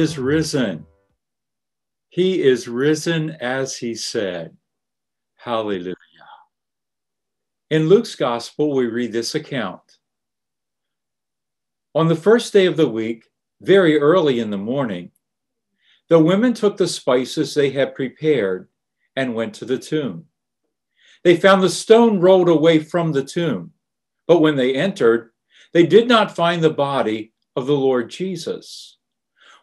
is 0.00 0.18
risen. 0.18 0.86
He 2.08 2.42
is 2.42 2.66
risen 2.66 3.32
as 3.32 3.76
he 3.76 3.94
said. 3.94 4.56
Hallelujah. 5.36 5.94
In 7.68 7.88
Luke's 7.88 8.16
gospel, 8.16 8.74
we 8.74 8.86
read 8.86 9.12
this 9.12 9.34
account. 9.34 9.98
On 11.94 12.08
the 12.08 12.16
first 12.16 12.52
day 12.52 12.64
of 12.66 12.76
the 12.78 12.88
week, 12.88 13.26
very 13.60 13.98
early 13.98 14.40
in 14.40 14.48
the 14.48 14.56
morning, 14.56 15.10
the 16.08 16.18
women 16.18 16.54
took 16.54 16.78
the 16.78 16.88
spices 16.88 17.54
they 17.54 17.70
had 17.70 17.94
prepared 17.94 18.68
and 19.16 19.34
went 19.34 19.54
to 19.56 19.66
the 19.66 19.78
tomb. 19.78 20.24
They 21.24 21.36
found 21.36 21.62
the 21.62 21.68
stone 21.68 22.20
rolled 22.20 22.48
away 22.48 22.78
from 22.78 23.12
the 23.12 23.24
tomb, 23.24 23.72
but 24.26 24.40
when 24.40 24.56
they 24.56 24.74
entered, 24.74 25.32
they 25.74 25.84
did 25.84 26.08
not 26.08 26.34
find 26.34 26.62
the 26.62 26.70
body 26.70 27.34
of 27.54 27.66
the 27.66 27.76
Lord 27.76 28.08
Jesus. 28.08 28.96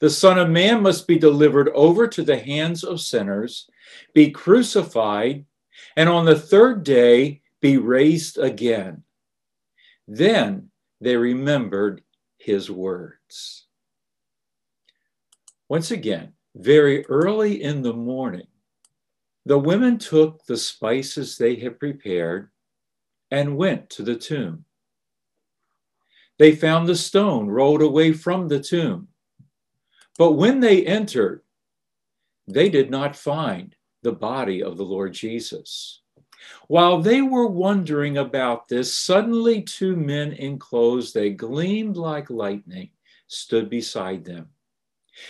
the 0.00 0.10
Son 0.10 0.38
of 0.38 0.48
Man 0.50 0.82
must 0.82 1.06
be 1.06 1.18
delivered 1.18 1.68
over 1.70 2.06
to 2.08 2.22
the 2.22 2.38
hands 2.38 2.84
of 2.84 3.00
sinners, 3.00 3.68
be 4.14 4.30
crucified, 4.30 5.44
and 5.96 6.08
on 6.08 6.24
the 6.24 6.38
third 6.38 6.84
day 6.84 7.40
be 7.60 7.76
raised 7.76 8.38
again. 8.38 9.02
Then 10.08 10.70
they 11.00 11.16
remembered 11.16 12.02
his 12.38 12.70
words. 12.70 13.66
Once 15.68 15.90
again, 15.90 16.32
very 16.56 17.06
early 17.06 17.62
in 17.62 17.82
the 17.82 17.92
morning, 17.92 18.46
the 19.46 19.58
women 19.58 19.98
took 19.98 20.44
the 20.44 20.56
spices 20.56 21.36
they 21.36 21.54
had 21.56 21.78
prepared 21.78 22.50
and 23.30 23.56
went 23.56 23.88
to 23.90 24.02
the 24.02 24.16
tomb. 24.16 24.64
They 26.38 26.56
found 26.56 26.88
the 26.88 26.96
stone 26.96 27.48
rolled 27.48 27.82
away 27.82 28.12
from 28.12 28.48
the 28.48 28.60
tomb 28.60 29.08
but 30.20 30.32
when 30.32 30.60
they 30.60 30.84
entered, 30.84 31.40
they 32.46 32.68
did 32.68 32.90
not 32.90 33.16
find 33.16 33.74
the 34.02 34.12
body 34.12 34.62
of 34.62 34.76
the 34.76 34.84
Lord 34.84 35.14
Jesus. 35.14 36.02
While 36.68 37.00
they 37.00 37.22
were 37.22 37.46
wondering 37.46 38.18
about 38.18 38.68
this, 38.68 38.94
suddenly 38.94 39.62
two 39.62 39.96
men 39.96 40.34
in 40.34 40.58
clothes 40.58 41.14
that 41.14 41.38
gleamed 41.38 41.96
like 41.96 42.28
lightning 42.28 42.90
stood 43.28 43.70
beside 43.70 44.26
them. 44.26 44.50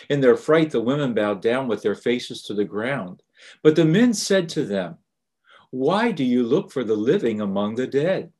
In 0.09 0.21
their 0.21 0.37
fright, 0.37 0.73
the 0.73 0.81
women 0.81 1.15
bowed 1.15 1.41
down 1.41 1.69
with 1.69 1.83
their 1.83 1.95
faces 1.95 2.43
to 2.43 2.55
the 2.55 2.65
ground. 2.65 3.23
But 3.63 3.77
the 3.77 3.85
men 3.85 4.13
said 4.13 4.49
to 4.49 4.65
them, 4.65 4.99
Why 5.71 6.11
do 6.11 6.25
you 6.25 6.43
look 6.43 6.73
for 6.73 6.83
the 6.83 6.97
living 6.97 7.41
among 7.41 7.77
the 7.77 7.87
dead? 7.87 8.33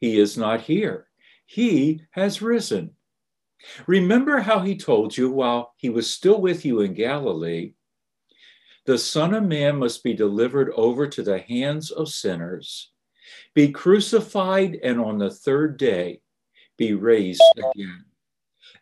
He 0.00 0.18
is 0.18 0.36
not 0.36 0.60
here. 0.60 1.08
He 1.46 2.02
has 2.10 2.42
risen. 2.42 2.94
Remember 3.86 4.40
how 4.40 4.60
he 4.60 4.76
told 4.76 5.16
you 5.16 5.30
while 5.30 5.74
he 5.76 5.88
was 5.88 6.12
still 6.12 6.40
with 6.40 6.64
you 6.64 6.80
in 6.80 6.94
Galilee 6.94 7.74
the 8.84 8.98
Son 8.98 9.32
of 9.34 9.44
Man 9.44 9.76
must 9.76 10.02
be 10.02 10.12
delivered 10.12 10.72
over 10.74 11.06
to 11.06 11.22
the 11.22 11.38
hands 11.38 11.90
of 11.90 12.08
sinners, 12.08 12.90
be 13.54 13.70
crucified, 13.70 14.78
and 14.82 15.00
on 15.00 15.18
the 15.18 15.30
third 15.30 15.76
day 15.76 16.20
be 16.76 16.92
raised 16.92 17.42
again. 17.56 18.04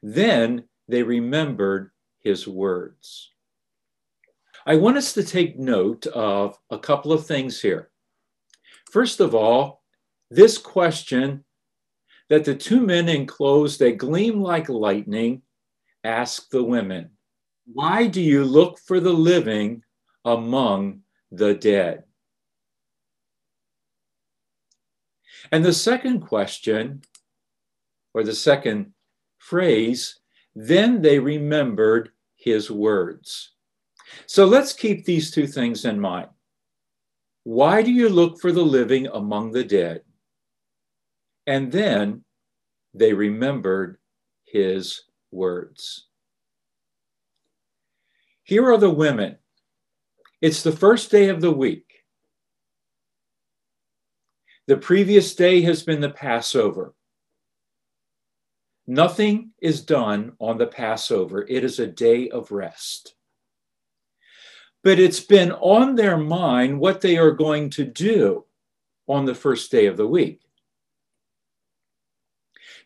Then 0.02 0.64
they 0.88 1.02
remembered 1.02 1.90
his 2.20 2.48
words. 2.48 3.30
I 4.64 4.76
want 4.76 4.96
us 4.96 5.12
to 5.14 5.22
take 5.22 5.58
note 5.58 6.06
of 6.06 6.58
a 6.70 6.78
couple 6.78 7.12
of 7.12 7.26
things 7.26 7.60
here. 7.60 7.90
First 8.90 9.20
of 9.20 9.34
all, 9.34 9.82
this 10.30 10.56
question 10.56 11.44
that 12.30 12.44
the 12.44 12.54
two 12.54 12.80
men 12.80 13.08
in 13.08 13.26
clothes 13.26 13.76
that 13.78 13.98
gleam 13.98 14.40
like 14.40 14.68
lightning 14.68 15.42
ask 16.04 16.48
the 16.48 16.62
women, 16.62 17.10
Why 17.66 18.06
do 18.06 18.22
you 18.22 18.44
look 18.44 18.78
for 18.78 19.00
the 19.00 19.12
living 19.12 19.82
among 20.24 21.00
the 21.30 21.54
dead? 21.54 22.04
And 25.52 25.64
the 25.64 25.72
second 25.72 26.20
question, 26.20 27.02
or 28.14 28.22
the 28.22 28.34
second 28.34 28.92
phrase, 29.38 30.20
then 30.54 31.02
they 31.02 31.18
remembered 31.18 32.10
his 32.36 32.70
words. 32.70 33.52
So 34.26 34.44
let's 34.46 34.72
keep 34.72 35.04
these 35.04 35.30
two 35.30 35.46
things 35.46 35.84
in 35.84 35.98
mind. 36.00 36.28
Why 37.42 37.82
do 37.82 37.90
you 37.90 38.08
look 38.08 38.40
for 38.40 38.52
the 38.52 38.64
living 38.64 39.08
among 39.08 39.52
the 39.52 39.64
dead? 39.64 40.02
And 41.50 41.72
then 41.72 42.22
they 42.94 43.12
remembered 43.12 43.98
his 44.44 45.02
words. 45.32 46.06
Here 48.44 48.70
are 48.70 48.78
the 48.78 48.88
women. 48.88 49.36
It's 50.40 50.62
the 50.62 50.70
first 50.70 51.10
day 51.10 51.28
of 51.28 51.40
the 51.40 51.50
week. 51.50 52.04
The 54.68 54.76
previous 54.76 55.34
day 55.34 55.62
has 55.62 55.82
been 55.82 56.00
the 56.00 56.10
Passover. 56.10 56.94
Nothing 58.86 59.50
is 59.60 59.82
done 59.82 60.34
on 60.38 60.56
the 60.56 60.68
Passover, 60.68 61.44
it 61.48 61.64
is 61.64 61.80
a 61.80 61.86
day 61.88 62.28
of 62.30 62.52
rest. 62.52 63.16
But 64.84 65.00
it's 65.00 65.18
been 65.18 65.50
on 65.50 65.96
their 65.96 66.16
mind 66.16 66.78
what 66.78 67.00
they 67.00 67.18
are 67.18 67.32
going 67.32 67.70
to 67.70 67.84
do 67.84 68.44
on 69.08 69.24
the 69.24 69.34
first 69.34 69.72
day 69.72 69.86
of 69.86 69.96
the 69.96 70.06
week 70.06 70.42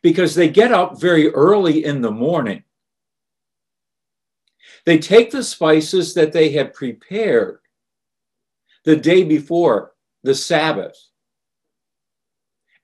because 0.04 0.34
they 0.34 0.50
get 0.50 0.70
up 0.70 1.00
very 1.00 1.31
early 1.31 1.82
in 1.82 2.03
the 2.03 2.10
morning. 2.10 2.62
They 4.84 4.98
take 4.98 5.31
the 5.31 5.42
spices 5.42 6.12
that 6.12 6.31
they 6.31 6.50
had 6.50 6.75
prepared 6.75 7.60
the 8.84 8.97
day 8.97 9.25
before 9.25 9.94
the 10.22 10.34
Sabbath 10.34 10.94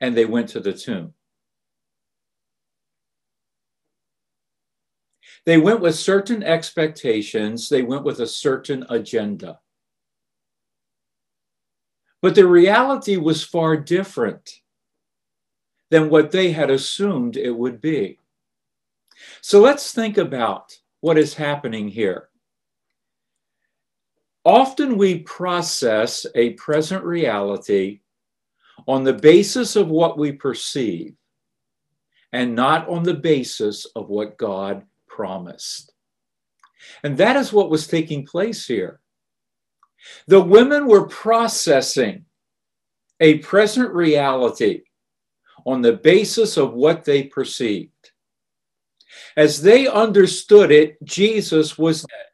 and 0.00 0.16
they 0.16 0.24
went 0.24 0.48
to 0.50 0.60
the 0.60 0.72
tomb. 0.72 1.12
They 5.44 5.58
went 5.58 5.80
with 5.80 5.96
certain 5.96 6.42
expectations, 6.42 7.68
they 7.68 7.82
went 7.82 8.04
with 8.04 8.20
a 8.20 8.26
certain 8.26 8.86
agenda. 8.88 9.58
But 12.22 12.34
the 12.34 12.46
reality 12.46 13.18
was 13.18 13.44
far 13.44 13.76
different 13.76 14.50
than 15.90 16.08
what 16.08 16.30
they 16.30 16.52
had 16.52 16.70
assumed 16.70 17.36
it 17.36 17.50
would 17.50 17.80
be. 17.80 18.18
So 19.40 19.60
let's 19.60 19.92
think 19.92 20.18
about 20.18 20.76
what 21.00 21.18
is 21.18 21.34
happening 21.34 21.88
here. 21.88 22.28
Often 24.44 24.96
we 24.96 25.18
process 25.20 26.24
a 26.34 26.54
present 26.54 27.04
reality 27.04 28.00
on 28.88 29.04
the 29.04 29.12
basis 29.12 29.76
of 29.76 29.88
what 29.88 30.16
we 30.16 30.32
perceive 30.32 31.14
and 32.32 32.54
not 32.54 32.88
on 32.88 33.02
the 33.02 33.14
basis 33.14 33.84
of 33.96 34.08
what 34.08 34.38
God 34.38 34.84
promised. 35.06 35.92
And 37.02 37.18
that 37.18 37.36
is 37.36 37.52
what 37.52 37.68
was 37.68 37.86
taking 37.86 38.24
place 38.24 38.66
here. 38.66 39.00
The 40.26 40.40
women 40.40 40.86
were 40.86 41.06
processing 41.06 42.24
a 43.18 43.38
present 43.38 43.92
reality 43.92 44.82
on 45.70 45.82
the 45.82 45.92
basis 45.92 46.56
of 46.56 46.74
what 46.74 47.04
they 47.04 47.22
perceived. 47.22 48.10
As 49.36 49.62
they 49.62 49.86
understood 49.86 50.70
it, 50.70 51.02
Jesus 51.04 51.78
was 51.78 52.02
dead. 52.02 52.26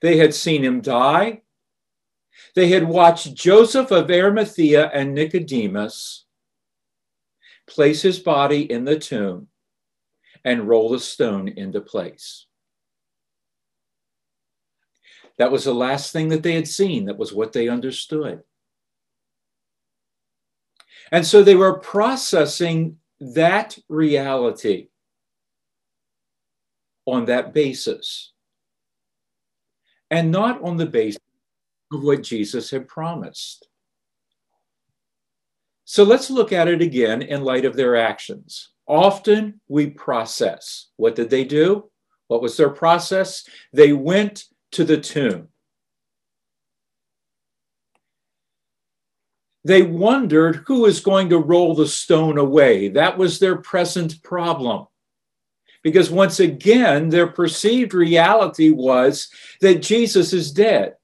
They 0.00 0.16
had 0.16 0.34
seen 0.34 0.62
him 0.62 0.80
die. 0.80 1.42
They 2.54 2.68
had 2.68 2.86
watched 2.86 3.34
Joseph 3.34 3.90
of 3.90 4.10
Arimathea 4.10 4.90
and 4.92 5.14
Nicodemus 5.14 6.24
place 7.66 8.02
his 8.02 8.18
body 8.18 8.70
in 8.70 8.84
the 8.84 8.98
tomb 8.98 9.48
and 10.44 10.68
roll 10.68 10.90
the 10.90 11.00
stone 11.00 11.48
into 11.48 11.80
place. 11.80 12.46
That 15.38 15.50
was 15.50 15.64
the 15.64 15.74
last 15.74 16.12
thing 16.12 16.28
that 16.28 16.42
they 16.42 16.54
had 16.54 16.68
seen. 16.68 17.06
That 17.06 17.18
was 17.18 17.32
what 17.32 17.52
they 17.52 17.68
understood. 17.68 18.42
And 21.14 21.24
so 21.24 21.44
they 21.44 21.54
were 21.54 21.78
processing 21.78 22.98
that 23.20 23.78
reality 23.88 24.88
on 27.06 27.26
that 27.26 27.54
basis. 27.54 28.32
and 30.10 30.30
not 30.30 30.62
on 30.62 30.76
the 30.76 30.86
basis 30.86 31.20
of 31.92 32.02
what 32.02 32.22
Jesus 32.22 32.70
had 32.70 32.88
promised. 32.88 33.68
So 35.84 36.02
let's 36.04 36.30
look 36.30 36.52
at 36.52 36.68
it 36.68 36.82
again 36.82 37.22
in 37.22 37.42
light 37.42 37.64
of 37.64 37.76
their 37.76 37.96
actions. 37.96 38.70
Often 38.86 39.60
we 39.68 39.90
process. 39.90 40.88
What 40.96 41.14
did 41.14 41.30
they 41.30 41.44
do? 41.44 41.90
What 42.28 42.42
was 42.42 42.56
their 42.56 42.70
process? 42.70 43.44
They 43.72 43.92
went 43.92 44.44
to 44.72 44.84
the 44.84 44.98
tomb. 44.98 45.48
They 49.64 49.82
wondered 49.82 50.64
who 50.66 50.82
was 50.82 51.00
going 51.00 51.30
to 51.30 51.38
roll 51.38 51.74
the 51.74 51.86
stone 51.86 52.36
away. 52.36 52.88
That 52.88 53.16
was 53.16 53.38
their 53.38 53.56
present 53.56 54.22
problem. 54.22 54.86
Because 55.82 56.10
once 56.10 56.40
again, 56.40 57.08
their 57.08 57.26
perceived 57.26 57.94
reality 57.94 58.70
was 58.70 59.28
that 59.60 59.82
Jesus 59.82 60.32
is 60.32 60.52
dead. 60.52 60.96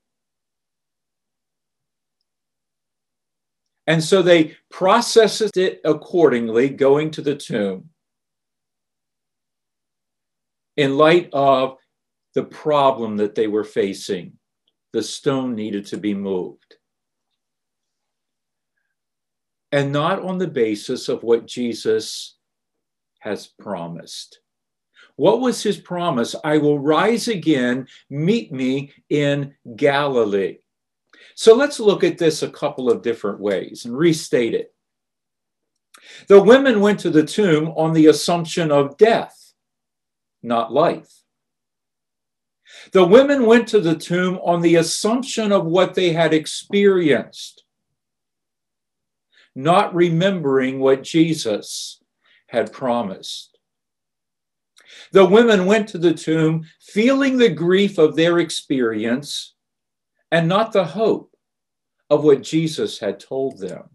And 3.87 4.03
so 4.03 4.23
they 4.23 4.57
processed 4.71 5.57
it 5.57 5.81
accordingly, 5.85 6.69
going 6.69 7.11
to 7.13 7.23
the 7.23 7.35
tomb 7.35 7.91
in 10.77 10.97
light 10.97 11.29
of 11.33 11.77
the 12.35 12.45
problem 12.45 13.17
that 13.17 13.35
they 13.35 13.49
were 13.49 13.65
facing. 13.65 14.35
The 14.93 15.03
stone 15.03 15.55
needed 15.55 15.87
to 15.87 15.97
be 15.97 16.15
moved. 16.15 16.77
And 19.73 19.93
not 19.93 20.23
on 20.23 20.39
the 20.39 20.49
basis 20.49 21.09
of 21.09 21.23
what 21.23 21.47
Jesus 21.47 22.37
has 23.21 23.47
promised. 23.47 24.41
What 25.17 25.41
was 25.41 25.63
his 25.63 25.79
promise? 25.79 26.35
I 26.43 26.59
will 26.59 26.79
rise 26.79 27.29
again, 27.29 27.87
meet 28.09 28.53
me 28.53 28.93
in 29.11 29.55
Galilee. 29.77 30.59
So 31.35 31.55
let's 31.55 31.79
look 31.79 32.03
at 32.05 32.19
this 32.19 32.43
a 32.43 32.51
couple 32.51 32.91
of 32.91 33.03
different 33.03 33.41
ways 33.41 33.85
and 33.85 33.97
restate 33.97 34.55
it. 34.55 34.75
The 36.27 36.43
women 36.43 36.81
went 36.81 37.01
to 37.01 37.11
the 37.11 37.25
tomb 37.25 37.69
on 37.77 37.93
the 37.93 38.07
assumption 38.07 38.73
of 38.73 38.97
death, 38.97 39.53
not 40.43 40.73
life. 40.73 41.13
The 42.93 43.05
women 43.05 43.47
went 43.47 43.69
to 43.69 43.81
the 43.81 43.97
tomb 43.97 44.39
on 44.39 44.63
the 44.63 44.77
assumption 44.77 45.53
of 45.53 45.67
what 45.67 45.95
they 45.95 46.13
had 46.13 46.33
experienced, 46.33 47.65
not 49.55 49.95
remembering 49.95 50.79
what 50.79 51.03
Jesus 51.03 52.01
had 52.47 52.73
promised. 52.73 53.59
The 55.13 55.25
women 55.25 55.67
went 55.67 55.89
to 55.91 55.99
the 55.99 56.15
tomb 56.15 56.67
feeling 56.81 57.37
the 57.37 57.49
grief 57.49 57.99
of 57.99 58.17
their 58.17 58.39
experience 58.39 59.55
and 60.31 60.49
not 60.49 60.73
the 60.73 60.85
hope 60.85 61.35
of 62.09 62.25
what 62.25 62.43
Jesus 62.43 62.99
had 62.99 63.21
told 63.21 63.59
them. 63.59 63.89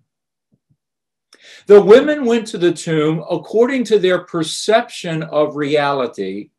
The 1.67 1.81
women 1.81 2.25
went 2.25 2.47
to 2.47 2.57
the 2.57 2.73
tomb 2.73 3.23
according 3.29 3.83
to 3.85 3.99
their 3.99 4.19
perception 4.19 5.23
of 5.23 5.55
reality. 5.55 6.49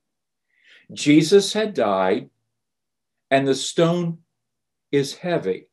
Jesus 0.93 1.53
had 1.53 1.75
died, 1.75 2.31
and 3.31 3.47
the 3.47 3.55
stone 3.55 4.19
is 4.93 5.17
heavy, 5.17 5.69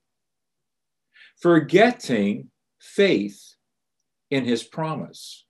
forgetting 1.37 2.49
faith 2.83 3.55
in 4.29 4.45
his 4.45 4.63
promise. 4.63 5.45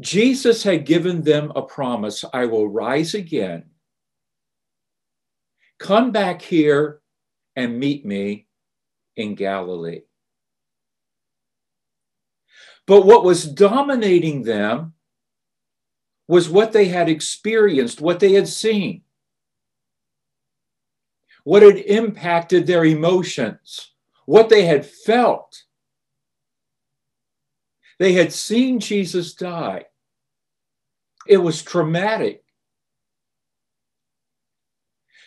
Jesus 0.00 0.62
had 0.62 0.86
given 0.86 1.22
them 1.22 1.52
a 1.56 1.62
promise 1.62 2.24
I 2.32 2.46
will 2.46 2.68
rise 2.68 3.14
again 3.14 3.70
Come 5.78 6.10
back 6.10 6.40
here 6.40 7.00
and 7.54 7.78
meet 7.78 8.04
me 8.06 8.46
in 9.16 9.34
Galilee. 9.34 10.02
But 12.86 13.04
what 13.04 13.24
was 13.24 13.44
dominating 13.44 14.42
them 14.42 14.94
was 16.28 16.48
what 16.48 16.72
they 16.72 16.86
had 16.86 17.08
experienced, 17.08 18.00
what 18.00 18.20
they 18.20 18.32
had 18.32 18.48
seen, 18.48 19.02
what 21.46 21.62
had 21.62 21.76
impacted 21.76 22.66
their 22.66 22.84
emotions, 22.84 23.92
what 24.24 24.48
they 24.48 24.64
had 24.64 24.84
felt. 24.84 25.62
They 28.00 28.14
had 28.14 28.32
seen 28.32 28.80
Jesus 28.80 29.32
die. 29.32 29.84
It 31.28 31.36
was 31.36 31.62
traumatic. 31.62 32.42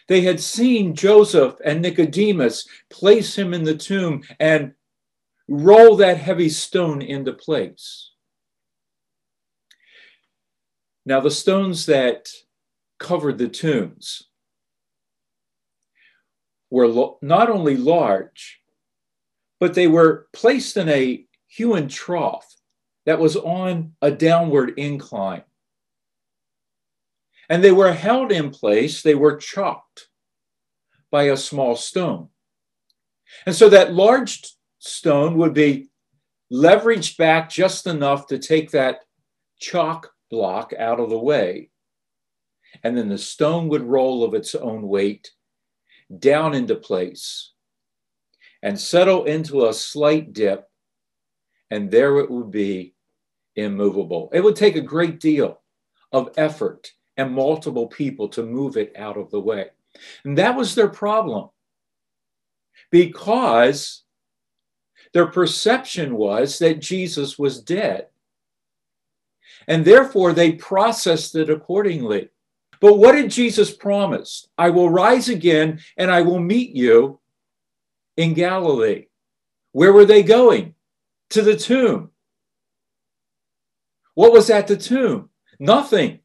They 0.10 0.20
had 0.20 0.42
seen 0.42 0.94
Joseph 0.94 1.56
and 1.64 1.82
Nicodemus 1.82 2.68
place 2.90 3.38
him 3.38 3.54
in 3.54 3.64
the 3.64 3.78
tomb 3.78 4.24
and 4.42 4.74
roll 5.48 5.96
that 5.96 6.18
heavy 6.18 6.50
stone 6.50 7.02
into 7.02 7.32
place. 7.32 8.12
Now, 11.06 11.22
the 11.22 11.32
stones 11.32 11.86
that 11.86 12.30
covered 12.98 13.38
the 13.38 13.48
tombs 13.48 14.29
were 16.70 17.14
not 17.22 17.50
only 17.50 17.78
large, 17.78 18.62
but 19.60 19.74
they 19.74 19.88
were 19.88 20.28
placed 20.34 20.78
in 20.78 20.90
a 20.90 21.26
hewn 21.48 21.88
trough 21.88 22.56
that 23.06 23.20
was 23.20 23.36
on 23.36 23.94
a 24.02 24.12
downward 24.12 24.74
incline 24.78 25.44
and 27.50 27.64
they 27.64 27.72
were 27.72 27.92
held 27.92 28.32
in 28.32 28.52
place, 28.52 29.02
they 29.02 29.16
were 29.16 29.36
chopped 29.36 30.08
by 31.12 31.24
a 31.24 31.38
small 31.38 31.76
stone. 31.76 32.30
And 33.46 33.56
so 33.56 33.70
that 33.70 33.94
large 33.94 34.44
stone 34.78 35.36
would 35.38 35.56
be 35.56 35.90
leveraged 36.54 37.18
back 37.18 37.50
just 37.50 37.88
enough 37.88 38.28
to 38.28 38.38
take 38.38 38.72
that 38.72 39.00
chalk 39.60 40.12
block 40.30 40.74
out 40.78 41.00
of 41.00 41.10
the 41.10 41.18
way. 41.18 41.72
And 42.84 42.96
then 42.96 43.10
the 43.10 43.18
stone 43.18 43.68
would 43.70 43.82
roll 43.82 44.24
of 44.24 44.36
its 44.36 44.54
own 44.54 44.88
weight 44.88 45.32
down 46.18 46.54
into 46.56 46.76
place 46.76 47.52
and 48.62 48.80
settle 48.80 49.26
into 49.26 49.68
a 49.68 49.74
slight 49.74 50.34
dip. 50.34 50.68
And 51.72 51.92
there 51.92 52.18
it 52.18 52.32
would 52.32 52.52
be 52.52 52.96
immovable. 53.56 54.30
It 54.34 54.44
would 54.44 54.56
take 54.56 54.76
a 54.76 54.82
great 54.82 55.20
deal 55.20 55.62
of 56.12 56.32
effort 56.38 56.92
and 57.18 57.34
multiple 57.34 57.88
people 57.88 58.28
to 58.30 58.44
move 58.44 58.78
it 58.78 58.94
out 58.98 59.18
of 59.18 59.30
the 59.30 59.40
way. 59.40 59.68
And 60.24 60.38
that 60.38 60.56
was 60.56 60.76
their 60.76 60.90
problem 60.90 61.50
because 62.92 64.04
their 65.14 65.28
perception 65.28 66.16
was 66.16 66.60
that 66.60 66.80
Jesus 66.80 67.38
was 67.38 67.62
dead. 67.62 68.08
And 69.68 69.86
therefore, 69.86 70.34
they 70.34 70.54
processed 70.54 71.36
it 71.36 71.50
accordingly. 71.50 72.30
But 72.82 72.98
what 72.98 73.14
did 73.14 73.32
Jesus 73.32 73.74
promise? 73.74 74.48
I 74.58 74.70
will 74.70 74.90
rise 74.90 75.30
again 75.30 75.80
and 75.98 76.10
I 76.10 76.22
will 76.22 76.40
meet 76.40 76.76
you 76.76 77.20
in 78.16 78.34
Galilee. 78.34 79.06
Where 79.72 79.94
were 79.94 80.06
they 80.06 80.24
going? 80.24 80.76
To 81.32 81.42
the 81.42 81.56
tomb. 81.56 82.12
What 84.16 84.34
was 84.34 84.50
at 84.50 84.68
the 84.68 84.78
tomb? 84.78 85.30
Nothing. 85.60 86.20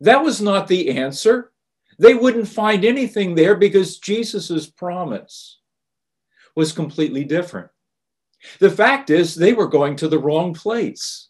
That 0.00 0.22
was 0.22 0.42
not 0.42 0.68
the 0.68 0.90
answer. 0.90 1.52
They 1.98 2.14
wouldn't 2.14 2.48
find 2.48 2.84
anything 2.84 3.34
there 3.34 3.54
because 3.54 3.98
Jesus' 3.98 4.66
promise 4.66 5.60
was 6.54 6.72
completely 6.72 7.24
different. 7.24 7.70
The 8.58 8.70
fact 8.70 9.10
is, 9.10 9.34
they 9.34 9.52
were 9.52 9.68
going 9.68 9.96
to 9.96 10.08
the 10.08 10.18
wrong 10.18 10.52
place. 10.52 11.28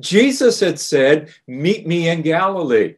Jesus 0.00 0.60
had 0.60 0.78
said, 0.78 1.32
Meet 1.46 1.86
me 1.86 2.08
in 2.08 2.22
Galilee. 2.22 2.96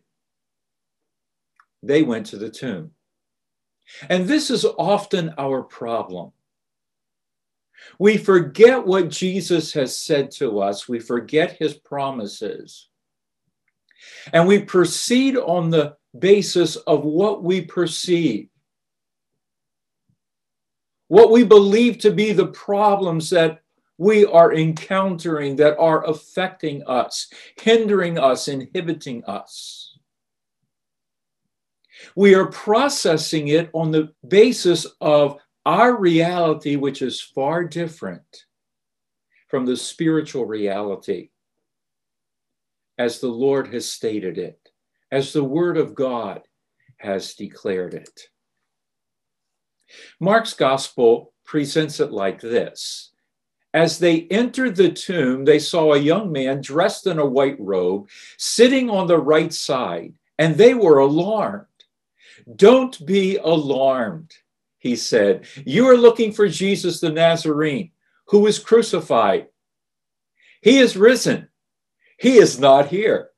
They 1.83 2.03
went 2.03 2.27
to 2.27 2.37
the 2.37 2.51
tomb. 2.51 2.93
And 4.09 4.27
this 4.27 4.51
is 4.51 4.65
often 4.79 5.35
our 5.39 5.63
problem. 5.63 6.33
We 7.99 8.17
forget 8.17 8.85
what 8.85 9.11
Jesus 9.11 9.73
has 9.75 9.97
said 9.97 10.31
to 10.33 10.61
us, 10.61 10.89
we 10.89 10.99
forget 10.99 11.57
his 11.59 11.75
promises. 11.75 12.89
And 14.33 14.47
we 14.47 14.61
proceed 14.61 15.37
on 15.37 15.71
the 15.71 15.97
basis 16.19 16.77
of 16.77 17.05
what 17.05 17.43
we 17.43 17.63
perceive, 17.63 18.49
what 21.09 21.31
we 21.31 21.45
believe 21.45 21.99
to 21.99 22.11
be 22.11 22.33
the 22.33 22.49
problems 22.49 23.31
that 23.31 23.63
we 23.99 24.27
are 24.27 24.53
encountering 24.53 25.57
that 25.57 25.79
are 25.79 26.05
affecting 26.07 26.83
us, 26.87 27.29
hindering 27.61 28.19
us, 28.19 28.49
inhibiting 28.49 29.25
us. 29.25 29.99
We 32.15 32.35
are 32.35 32.47
processing 32.47 33.49
it 33.49 33.71
on 33.73 33.91
the 33.91 34.13
basis 34.27 34.87
of 35.01 35.39
our 35.65 35.99
reality, 35.99 36.77
which 36.77 37.03
is 37.03 37.21
far 37.21 37.65
different 37.65 38.45
from 39.49 39.65
the 39.65 39.77
spiritual 39.77 40.45
reality 40.45 41.31
as 42.99 43.21
the 43.21 43.29
Lord 43.29 43.73
has 43.73 43.91
stated 43.91 44.39
it. 44.39 44.59
as 45.13 45.33
the 45.33 45.45
Word 45.45 45.77
of 45.77 45.95
God 45.95 46.43
has 46.97 47.35
declared 47.35 47.95
it. 47.95 48.29
Mark's 50.19 50.55
Gospel 50.55 51.33
presents 51.45 52.01
it 52.01 52.11
like 52.11 52.41
this 52.41 53.13
As 53.77 53.99
they 53.99 54.23
entered 54.31 54.75
the 54.75 54.91
tomb, 54.91 55.45
they 55.45 55.59
saw 55.59 55.93
a 55.93 55.99
young 55.99 56.33
man 56.33 56.63
dressed 56.63 57.07
in 57.07 57.19
a 57.19 57.27
white 57.27 57.61
robe 57.61 58.09
sitting 58.39 58.89
on 58.89 59.07
the 59.07 59.19
right 59.19 59.53
side, 59.53 60.15
and 60.39 60.55
they 60.55 60.73
were 60.73 61.01
alarmed. 61.01 61.67
Don't 62.57 63.05
be 63.05 63.37
alarmed, 63.37 64.33
he 64.79 64.97
said. 64.97 65.45
You 65.67 65.91
are 65.91 65.97
looking 65.99 66.33
for 66.33 66.49
Jesus 66.49 67.01
the 67.01 67.11
Nazarene, 67.11 67.91
who 68.29 68.41
was 68.41 68.59
crucified. 68.59 69.49
He 70.63 70.79
is 70.79 70.97
risen. 70.97 71.51
He 72.19 72.39
is 72.39 72.59
not 72.59 72.89
here. 72.89 73.29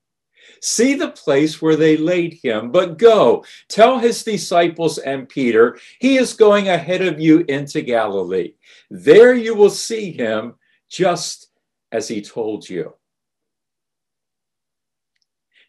See 0.60 0.94
the 0.94 1.10
place 1.10 1.62
where 1.62 1.76
they 1.76 1.96
laid 1.96 2.34
him, 2.42 2.70
but 2.70 2.98
go, 2.98 3.44
tell 3.68 3.98
his 3.98 4.22
disciples 4.24 4.98
and 4.98 5.28
Peter, 5.28 5.78
he 6.00 6.16
is 6.16 6.32
going 6.34 6.68
ahead 6.68 7.02
of 7.02 7.20
you 7.20 7.44
into 7.48 7.82
Galilee. 7.82 8.54
There 8.90 9.34
you 9.34 9.54
will 9.54 9.70
see 9.70 10.12
him 10.12 10.54
just 10.88 11.50
as 11.92 12.08
he 12.08 12.22
told 12.22 12.68
you. 12.68 12.94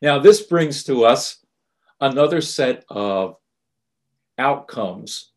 Now, 0.01 0.19
this 0.19 0.43
brings 0.43 0.83
to 0.85 1.05
us 1.05 1.45
another 1.99 2.41
set 2.41 2.85
of 2.89 3.35
outcomes 4.37 5.31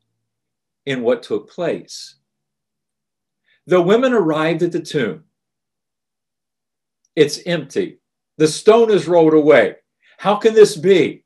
in 0.87 1.03
what 1.03 1.23
took 1.23 1.51
place. 1.51 2.17
The 3.67 3.81
women 3.81 4.13
arrived 4.13 4.63
at 4.63 4.73
the 4.73 4.81
tomb. 4.81 5.25
It's 7.15 7.41
empty. 7.45 7.99
The 8.39 8.49
stone 8.49 8.91
is 8.91 9.09
rolled 9.09 9.35
away. 9.35 9.77
How 10.19 10.37
can 10.37 10.55
this 10.55 10.77
be? 10.77 11.25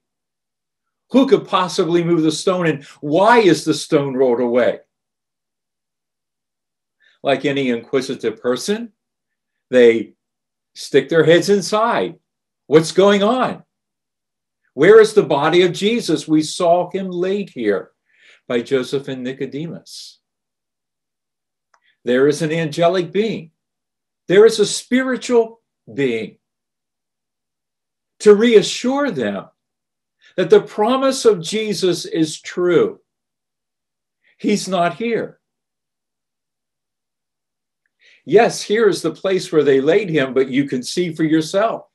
Who 1.11 1.29
could 1.29 1.47
possibly 1.47 2.03
move 2.03 2.23
the 2.23 2.33
stone 2.33 2.67
and 2.67 2.85
why 3.01 3.39
is 3.39 3.65
the 3.65 3.75
stone 3.75 4.15
rolled 4.15 4.41
away? 4.41 4.81
Like 7.23 7.45
any 7.45 7.71
inquisitive 7.71 8.41
person, 8.41 8.93
they 9.71 10.15
stick 10.75 11.09
their 11.09 11.25
heads 11.25 11.49
inside. 11.49 12.17
What's 12.67 12.93
going 12.93 13.23
on? 13.23 13.63
Where 14.75 15.01
is 15.01 15.15
the 15.15 15.23
body 15.23 15.63
of 15.63 15.73
Jesus? 15.73 16.29
We 16.29 16.43
saw 16.43 16.91
him 16.91 17.09
laid 17.09 17.51
here 17.51 17.93
by 18.49 18.61
Joseph 18.61 19.09
and 19.09 19.23
Nicodemus. 19.23 20.21
There 22.05 22.29
is 22.29 22.43
an 22.43 22.53
angelic 22.53 23.11
being, 23.11 23.53
there 24.29 24.45
is 24.45 24.61
a 24.61 24.67
spiritual 24.67 25.61
being 25.93 26.39
to 28.21 28.35
reassure 28.35 29.11
them 29.11 29.47
that 30.37 30.51
the 30.51 30.61
promise 30.61 31.25
of 31.25 31.41
Jesus 31.41 32.05
is 32.05 32.41
true. 32.41 33.01
He's 34.39 34.69
not 34.69 34.95
here. 34.95 35.41
Yes, 38.25 38.61
here 38.61 38.89
is 38.89 39.03
the 39.03 39.13
place 39.13 39.53
where 39.53 39.63
they 39.63 39.81
laid 39.81 40.11
him, 40.11 40.35
but 40.35 40.51
you 40.51 40.65
can 40.65 40.83
see 40.83 41.15
for 41.15 41.25
yourself. 41.25 41.87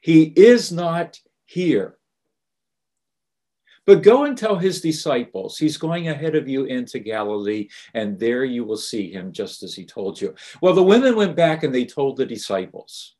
He 0.00 0.22
is 0.22 0.72
not 0.72 1.20
here. 1.44 1.98
But 3.86 4.02
go 4.02 4.24
and 4.24 4.36
tell 4.36 4.56
his 4.56 4.80
disciples, 4.80 5.58
he's 5.58 5.76
going 5.76 6.08
ahead 6.08 6.34
of 6.34 6.48
you 6.48 6.64
into 6.64 6.98
Galilee, 6.98 7.68
and 7.94 8.18
there 8.18 8.44
you 8.44 8.64
will 8.64 8.76
see 8.76 9.10
him 9.10 9.32
just 9.32 9.62
as 9.62 9.74
he 9.74 9.84
told 9.84 10.20
you. 10.20 10.34
Well, 10.62 10.74
the 10.74 10.82
women 10.82 11.16
went 11.16 11.36
back 11.36 11.62
and 11.62 11.74
they 11.74 11.84
told 11.84 12.16
the 12.16 12.26
disciples. 12.26 13.16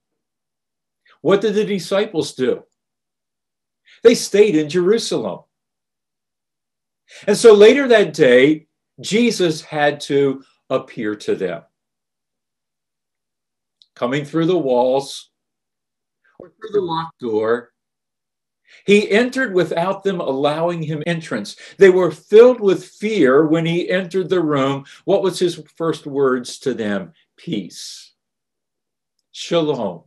What 1.22 1.40
did 1.40 1.54
the 1.54 1.64
disciples 1.64 2.34
do? 2.34 2.64
They 4.02 4.14
stayed 4.14 4.56
in 4.56 4.68
Jerusalem. 4.68 5.40
And 7.26 7.36
so 7.36 7.52
later 7.52 7.88
that 7.88 8.14
day, 8.14 8.68
Jesus 9.00 9.60
had 9.60 10.00
to 10.02 10.44
appear 10.68 11.14
to 11.16 11.34
them. 11.34 11.62
Coming 13.94 14.24
through 14.24 14.46
the 14.46 14.58
walls 14.58 15.30
or 16.38 16.50
through 16.50 16.70
the 16.72 16.80
locked 16.80 17.18
door, 17.20 17.72
he 18.86 19.10
entered 19.10 19.52
without 19.52 20.04
them 20.04 20.20
allowing 20.20 20.82
him 20.82 21.02
entrance. 21.06 21.56
They 21.76 21.90
were 21.90 22.10
filled 22.10 22.60
with 22.60 22.86
fear 22.86 23.46
when 23.46 23.66
he 23.66 23.90
entered 23.90 24.28
the 24.28 24.40
room. 24.40 24.84
What 25.04 25.22
was 25.22 25.38
his 25.38 25.62
first 25.76 26.06
words 26.06 26.58
to 26.60 26.72
them? 26.72 27.12
Peace. 27.36 28.12
Shalom. 29.32 30.04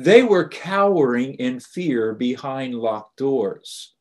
They 0.00 0.22
were 0.22 0.48
cowering 0.48 1.34
in 1.34 1.58
fear 1.58 2.14
behind 2.14 2.76
locked 2.76 3.16
doors. 3.16 3.94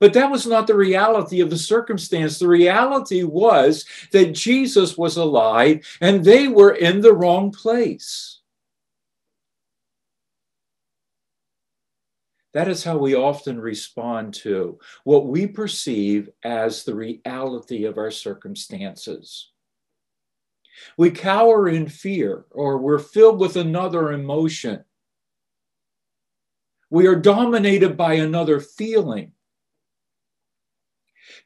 But 0.00 0.12
that 0.14 0.28
was 0.28 0.44
not 0.44 0.66
the 0.66 0.74
reality 0.74 1.40
of 1.40 1.50
the 1.50 1.58
circumstance. 1.58 2.40
The 2.40 2.48
reality 2.48 3.22
was 3.22 3.84
that 4.10 4.34
Jesus 4.34 4.98
was 4.98 5.16
alive 5.16 5.86
and 6.00 6.24
they 6.24 6.48
were 6.48 6.72
in 6.72 7.00
the 7.00 7.12
wrong 7.12 7.52
place. 7.52 8.40
That 12.52 12.66
is 12.66 12.82
how 12.82 12.98
we 12.98 13.14
often 13.14 13.60
respond 13.60 14.34
to 14.34 14.80
what 15.04 15.28
we 15.28 15.46
perceive 15.46 16.28
as 16.42 16.82
the 16.82 16.96
reality 16.96 17.84
of 17.84 17.98
our 17.98 18.10
circumstances. 18.10 19.52
We 20.96 21.12
cower 21.12 21.68
in 21.68 21.88
fear 21.88 22.46
or 22.50 22.78
we're 22.78 22.98
filled 22.98 23.38
with 23.38 23.54
another 23.54 24.10
emotion. 24.10 24.84
We 26.90 27.06
are 27.06 27.16
dominated 27.16 27.96
by 27.96 28.14
another 28.14 28.60
feeling 28.60 29.32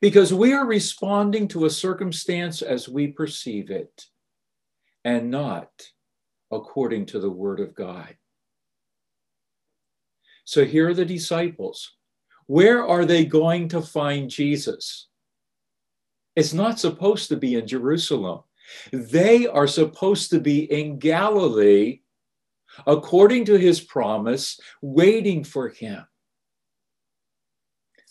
because 0.00 0.32
we 0.32 0.52
are 0.54 0.66
responding 0.66 1.48
to 1.48 1.66
a 1.66 1.70
circumstance 1.70 2.62
as 2.62 2.88
we 2.88 3.08
perceive 3.08 3.70
it 3.70 4.06
and 5.04 5.30
not 5.30 5.70
according 6.50 7.06
to 7.06 7.20
the 7.20 7.30
Word 7.30 7.60
of 7.60 7.74
God. 7.74 8.16
So 10.44 10.64
here 10.64 10.88
are 10.88 10.94
the 10.94 11.04
disciples. 11.04 11.92
Where 12.46 12.86
are 12.86 13.04
they 13.04 13.24
going 13.24 13.68
to 13.68 13.82
find 13.82 14.30
Jesus? 14.30 15.08
It's 16.36 16.52
not 16.52 16.78
supposed 16.78 17.28
to 17.28 17.36
be 17.36 17.54
in 17.54 17.66
Jerusalem. 17.66 18.40
They 18.92 19.46
are 19.46 19.66
supposed 19.66 20.30
to 20.30 20.40
be 20.40 20.70
in 20.72 20.98
Galilee 20.98 22.00
according 22.86 23.44
to 23.46 23.56
his 23.56 23.80
promise, 23.80 24.58
waiting 24.82 25.44
for 25.44 25.68
him. 25.68 26.04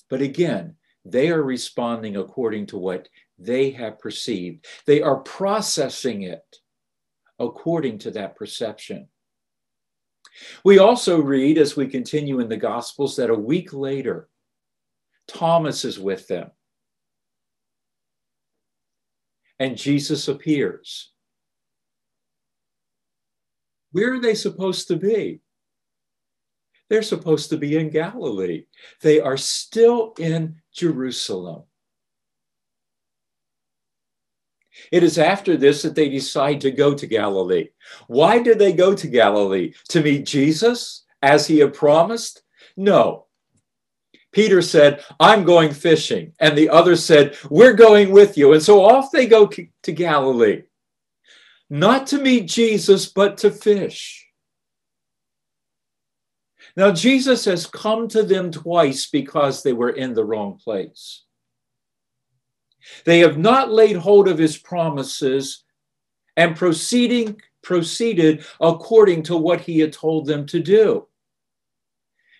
But 0.09 0.21
again, 0.21 0.75
they 1.05 1.29
are 1.29 1.43
responding 1.43 2.17
according 2.17 2.67
to 2.67 2.77
what 2.77 3.09
they 3.37 3.71
have 3.71 3.99
perceived. 3.99 4.65
They 4.85 5.01
are 5.01 5.17
processing 5.17 6.23
it 6.23 6.43
according 7.39 7.99
to 7.99 8.11
that 8.11 8.35
perception. 8.35 9.07
We 10.63 10.79
also 10.79 11.19
read 11.19 11.57
as 11.57 11.75
we 11.75 11.87
continue 11.87 12.39
in 12.39 12.49
the 12.49 12.57
Gospels 12.57 13.15
that 13.17 13.29
a 13.29 13.35
week 13.35 13.73
later, 13.73 14.29
Thomas 15.27 15.85
is 15.85 15.99
with 15.99 16.27
them. 16.27 16.51
And 19.59 19.77
Jesus 19.77 20.27
appears. 20.27 21.11
Where 23.93 24.15
are 24.15 24.19
they 24.19 24.35
supposed 24.35 24.87
to 24.89 24.97
be? 24.97 25.39
They're 26.89 27.03
supposed 27.03 27.49
to 27.51 27.57
be 27.57 27.77
in 27.77 27.89
Galilee. 27.89 28.65
They 29.01 29.21
are 29.21 29.37
still 29.37 30.13
in 30.19 30.57
Jerusalem. 30.73 31.63
It 34.91 35.03
is 35.03 35.19
after 35.19 35.55
this 35.55 35.83
that 35.83 35.95
they 35.95 36.09
decide 36.09 36.59
to 36.61 36.71
go 36.71 36.95
to 36.95 37.07
Galilee. 37.07 37.69
Why 38.07 38.41
did 38.41 38.59
they 38.59 38.73
go 38.73 38.95
to 38.95 39.07
Galilee? 39.07 39.73
To 39.89 40.01
meet 40.01 40.25
Jesus 40.25 41.05
as 41.21 41.47
he 41.47 41.59
had 41.59 41.73
promised? 41.73 42.41
No. 42.75 43.27
Peter 44.31 44.63
said, 44.63 45.03
I'm 45.19 45.43
going 45.43 45.71
fishing. 45.71 46.33
And 46.39 46.57
the 46.57 46.69
other 46.69 46.95
said, 46.95 47.37
We're 47.51 47.73
going 47.73 48.11
with 48.11 48.35
you. 48.37 48.53
And 48.53 48.63
so 48.63 48.83
off 48.83 49.11
they 49.11 49.27
go 49.27 49.45
to 49.47 49.91
Galilee 49.91 50.63
not 51.73 52.05
to 52.05 52.19
meet 52.19 52.47
Jesus, 52.47 53.07
but 53.07 53.35
to 53.39 53.49
fish. 53.49 54.27
Now, 56.77 56.91
Jesus 56.91 57.45
has 57.45 57.65
come 57.65 58.07
to 58.09 58.21
them 58.21 58.51
twice 58.51 59.09
because 59.09 59.63
they 59.63 59.73
were 59.73 59.89
in 59.89 60.13
the 60.13 60.23
wrong 60.23 60.59
place. 60.63 61.23
They 63.05 63.19
have 63.21 63.39
not 63.39 63.71
laid 63.71 63.95
hold 63.95 64.27
of 64.27 64.37
his 64.37 64.55
promises 64.55 65.63
and 66.37 66.55
proceeding 66.55 67.41
proceeded 67.63 68.45
according 68.61 69.23
to 69.23 69.37
what 69.37 69.61
he 69.61 69.79
had 69.79 69.93
told 69.93 70.27
them 70.27 70.45
to 70.47 70.59
do. 70.59 71.07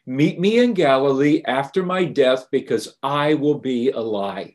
Meet 0.06 0.40
me 0.40 0.60
in 0.60 0.76
Galilee 0.76 1.42
after 1.48 1.82
my 1.82 2.06
death 2.06 2.50
because 2.52 2.98
I 3.02 3.34
will 3.34 3.58
be 3.58 3.90
alive. 3.90 4.54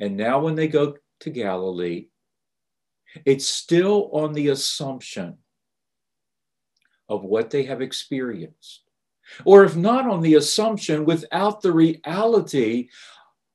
And 0.00 0.18
now, 0.18 0.40
when 0.40 0.54
they 0.54 0.68
go 0.68 0.96
to 1.20 1.30
Galilee, 1.30 2.08
It's 3.24 3.48
still 3.48 4.10
on 4.12 4.32
the 4.32 4.48
assumption 4.48 5.38
of 7.08 7.24
what 7.24 7.50
they 7.50 7.64
have 7.64 7.80
experienced. 7.80 8.82
Or 9.44 9.64
if 9.64 9.76
not 9.76 10.06
on 10.06 10.22
the 10.22 10.34
assumption, 10.34 11.04
without 11.04 11.60
the 11.60 11.72
reality 11.72 12.88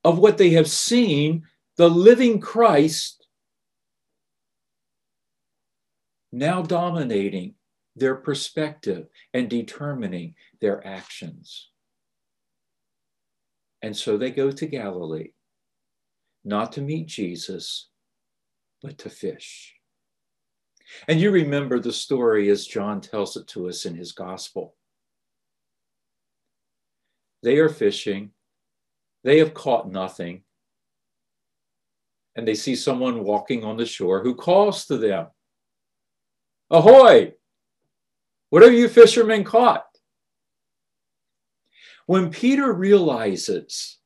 of 0.02 0.18
what 0.18 0.38
they 0.38 0.50
have 0.50 0.68
seen, 0.68 1.44
the 1.76 1.88
living 1.88 2.40
Christ 2.40 3.26
now 6.30 6.62
dominating 6.62 7.54
their 7.96 8.16
perspective 8.16 9.06
and 9.32 9.48
determining 9.48 10.34
their 10.60 10.84
actions. 10.86 11.70
And 13.82 13.96
so 13.96 14.16
they 14.16 14.30
go 14.30 14.50
to 14.50 14.66
Galilee, 14.66 15.30
not 16.44 16.72
to 16.72 16.80
meet 16.80 17.06
Jesus, 17.06 17.88
but 18.82 18.98
to 18.98 19.10
fish. 19.10 19.74
And 21.08 21.18
you 21.18 21.30
remember 21.30 21.80
the 21.80 21.92
story 21.92 22.50
as 22.50 22.66
John 22.66 23.00
tells 23.00 23.36
it 23.36 23.46
to 23.48 23.68
us 23.68 23.86
in 23.86 23.94
his 23.94 24.12
gospel. 24.12 24.74
They 27.42 27.58
are 27.58 27.68
fishing, 27.68 28.30
they 29.22 29.38
have 29.38 29.54
caught 29.54 29.90
nothing, 29.90 30.42
and 32.36 32.46
they 32.46 32.54
see 32.54 32.74
someone 32.74 33.24
walking 33.24 33.64
on 33.64 33.76
the 33.76 33.86
shore 33.86 34.22
who 34.22 34.34
calls 34.34 34.86
to 34.86 34.96
them, 34.96 35.26
Ahoy! 36.70 37.34
What 38.50 38.62
have 38.62 38.72
you 38.72 38.88
fishermen 38.88 39.44
caught? 39.44 39.86
When 42.06 42.30
Peter 42.30 42.72
realizes 42.72 43.98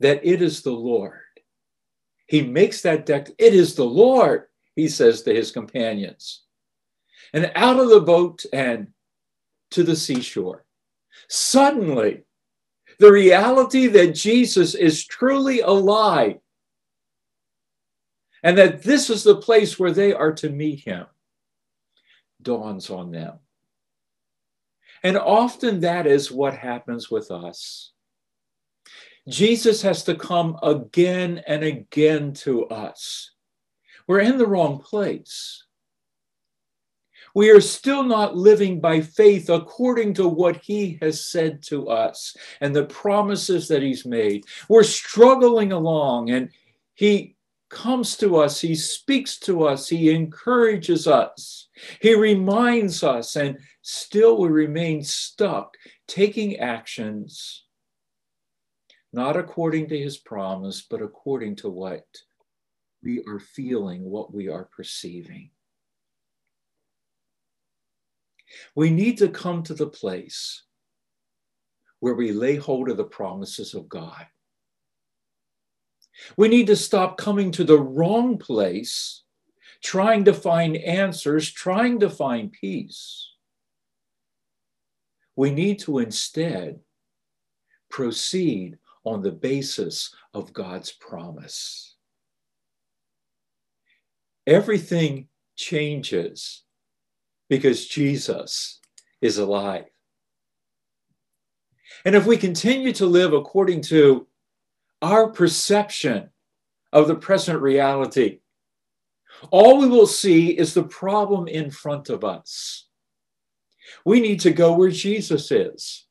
that 0.00 0.20
it 0.24 0.42
is 0.42 0.62
the 0.62 0.72
Lord, 0.72 1.19
he 2.30 2.42
makes 2.42 2.82
that 2.82 3.06
deck, 3.06 3.28
it 3.38 3.54
is 3.54 3.74
the 3.74 3.84
Lord, 3.84 4.44
he 4.76 4.86
says 4.86 5.22
to 5.22 5.34
his 5.34 5.50
companions. 5.50 6.44
And 7.32 7.50
out 7.56 7.80
of 7.80 7.90
the 7.90 8.00
boat 8.00 8.44
and 8.52 8.92
to 9.72 9.82
the 9.82 9.96
seashore. 9.96 10.64
Suddenly, 11.28 12.22
the 13.00 13.10
reality 13.10 13.88
that 13.88 14.14
Jesus 14.14 14.76
is 14.76 15.04
truly 15.04 15.58
alive 15.62 16.38
and 18.44 18.56
that 18.56 18.84
this 18.84 19.10
is 19.10 19.24
the 19.24 19.42
place 19.42 19.76
where 19.76 19.92
they 19.92 20.12
are 20.12 20.32
to 20.34 20.50
meet 20.50 20.84
him 20.84 21.06
dawns 22.40 22.90
on 22.90 23.10
them. 23.10 23.40
And 25.02 25.18
often 25.18 25.80
that 25.80 26.06
is 26.06 26.30
what 26.30 26.54
happens 26.54 27.10
with 27.10 27.32
us. 27.32 27.90
Jesus 29.28 29.82
has 29.82 30.04
to 30.04 30.14
come 30.14 30.58
again 30.62 31.42
and 31.46 31.62
again 31.62 32.32
to 32.34 32.66
us. 32.66 33.32
We're 34.06 34.20
in 34.20 34.38
the 34.38 34.46
wrong 34.46 34.80
place. 34.80 35.64
We 37.34 37.50
are 37.50 37.60
still 37.60 38.02
not 38.02 38.36
living 38.36 38.80
by 38.80 39.02
faith 39.02 39.50
according 39.50 40.14
to 40.14 40.26
what 40.26 40.56
he 40.56 40.98
has 41.00 41.24
said 41.24 41.62
to 41.64 41.88
us 41.88 42.36
and 42.60 42.74
the 42.74 42.86
promises 42.86 43.68
that 43.68 43.82
he's 43.82 44.04
made. 44.04 44.46
We're 44.68 44.82
struggling 44.82 45.70
along 45.70 46.30
and 46.30 46.50
he 46.94 47.36
comes 47.68 48.16
to 48.16 48.36
us, 48.36 48.60
he 48.60 48.74
speaks 48.74 49.38
to 49.38 49.62
us, 49.64 49.88
he 49.88 50.10
encourages 50.10 51.06
us, 51.06 51.68
he 52.00 52.14
reminds 52.14 53.04
us, 53.04 53.36
and 53.36 53.58
still 53.80 54.38
we 54.38 54.48
remain 54.48 55.04
stuck 55.04 55.76
taking 56.08 56.58
actions 56.58 57.64
not 59.12 59.36
according 59.36 59.88
to 59.88 59.98
his 59.98 60.16
promise, 60.16 60.82
but 60.88 61.02
according 61.02 61.56
to 61.56 61.68
what 61.68 62.04
we 63.02 63.22
are 63.26 63.40
feeling, 63.40 64.04
what 64.04 64.32
we 64.32 64.48
are 64.48 64.68
perceiving. 64.76 65.50
We 68.74 68.90
need 68.90 69.18
to 69.18 69.28
come 69.28 69.62
to 69.64 69.74
the 69.74 69.86
place 69.86 70.64
where 72.00 72.14
we 72.14 72.32
lay 72.32 72.56
hold 72.56 72.88
of 72.88 72.96
the 72.96 73.04
promises 73.04 73.74
of 73.74 73.88
God. 73.88 74.26
We 76.36 76.48
need 76.48 76.66
to 76.66 76.76
stop 76.76 77.16
coming 77.16 77.50
to 77.52 77.64
the 77.64 77.78
wrong 77.78 78.38
place, 78.38 79.22
trying 79.82 80.24
to 80.24 80.34
find 80.34 80.76
answers, 80.76 81.50
trying 81.50 82.00
to 82.00 82.10
find 82.10 82.52
peace. 82.52 83.28
We 85.36 85.50
need 85.50 85.78
to 85.80 85.98
instead 85.98 86.80
proceed 87.88 88.78
on 89.04 89.22
the 89.22 89.32
basis 89.32 90.14
of 90.34 90.52
God's 90.52 90.92
promise. 90.92 91.96
Everything 94.46 95.28
changes 95.56 96.64
because 97.48 97.86
Jesus 97.86 98.80
is 99.20 99.38
alive. 99.38 99.84
And 102.04 102.14
if 102.14 102.26
we 102.26 102.36
continue 102.36 102.92
to 102.94 103.06
live 103.06 103.32
according 103.32 103.82
to 103.82 104.26
our 105.02 105.28
perception 105.28 106.30
of 106.92 107.08
the 107.08 107.14
present 107.14 107.60
reality, 107.60 108.40
all 109.50 109.78
we 109.78 109.88
will 109.88 110.06
see 110.06 110.50
is 110.50 110.74
the 110.74 110.82
problem 110.82 111.48
in 111.48 111.70
front 111.70 112.08
of 112.08 112.24
us. 112.24 112.86
We 114.04 114.20
need 114.20 114.40
to 114.40 114.52
go 114.52 114.74
where 114.74 114.90
Jesus 114.90 115.50
is. 115.50 116.06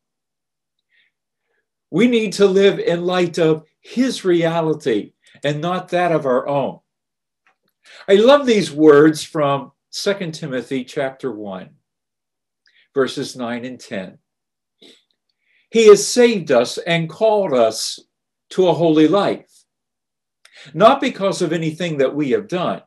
We 1.91 2.07
need 2.07 2.33
to 2.33 2.45
live 2.45 2.79
in 2.79 3.05
light 3.05 3.39
of 3.39 3.65
his 3.81 4.23
reality 4.23 5.13
and 5.43 5.61
not 5.61 5.89
that 5.89 6.11
of 6.11 6.25
our 6.25 6.47
own. 6.47 6.79
I 8.07 8.15
love 8.15 8.45
these 8.45 8.71
words 8.71 9.23
from 9.23 9.71
2 9.91 10.31
Timothy 10.31 10.83
chapter 10.83 11.31
1, 11.31 11.69
verses 12.93 13.35
9 13.35 13.65
and 13.65 13.79
10. 13.79 14.17
He 15.71 15.87
has 15.87 16.07
saved 16.07 16.51
us 16.51 16.77
and 16.77 17.09
called 17.09 17.53
us 17.53 17.99
to 18.51 18.67
a 18.67 18.73
holy 18.73 19.07
life, 19.07 19.65
not 20.73 21.01
because 21.01 21.41
of 21.41 21.53
anything 21.53 21.97
that 21.97 22.15
we 22.15 22.31
have 22.31 22.47
done, 22.47 22.81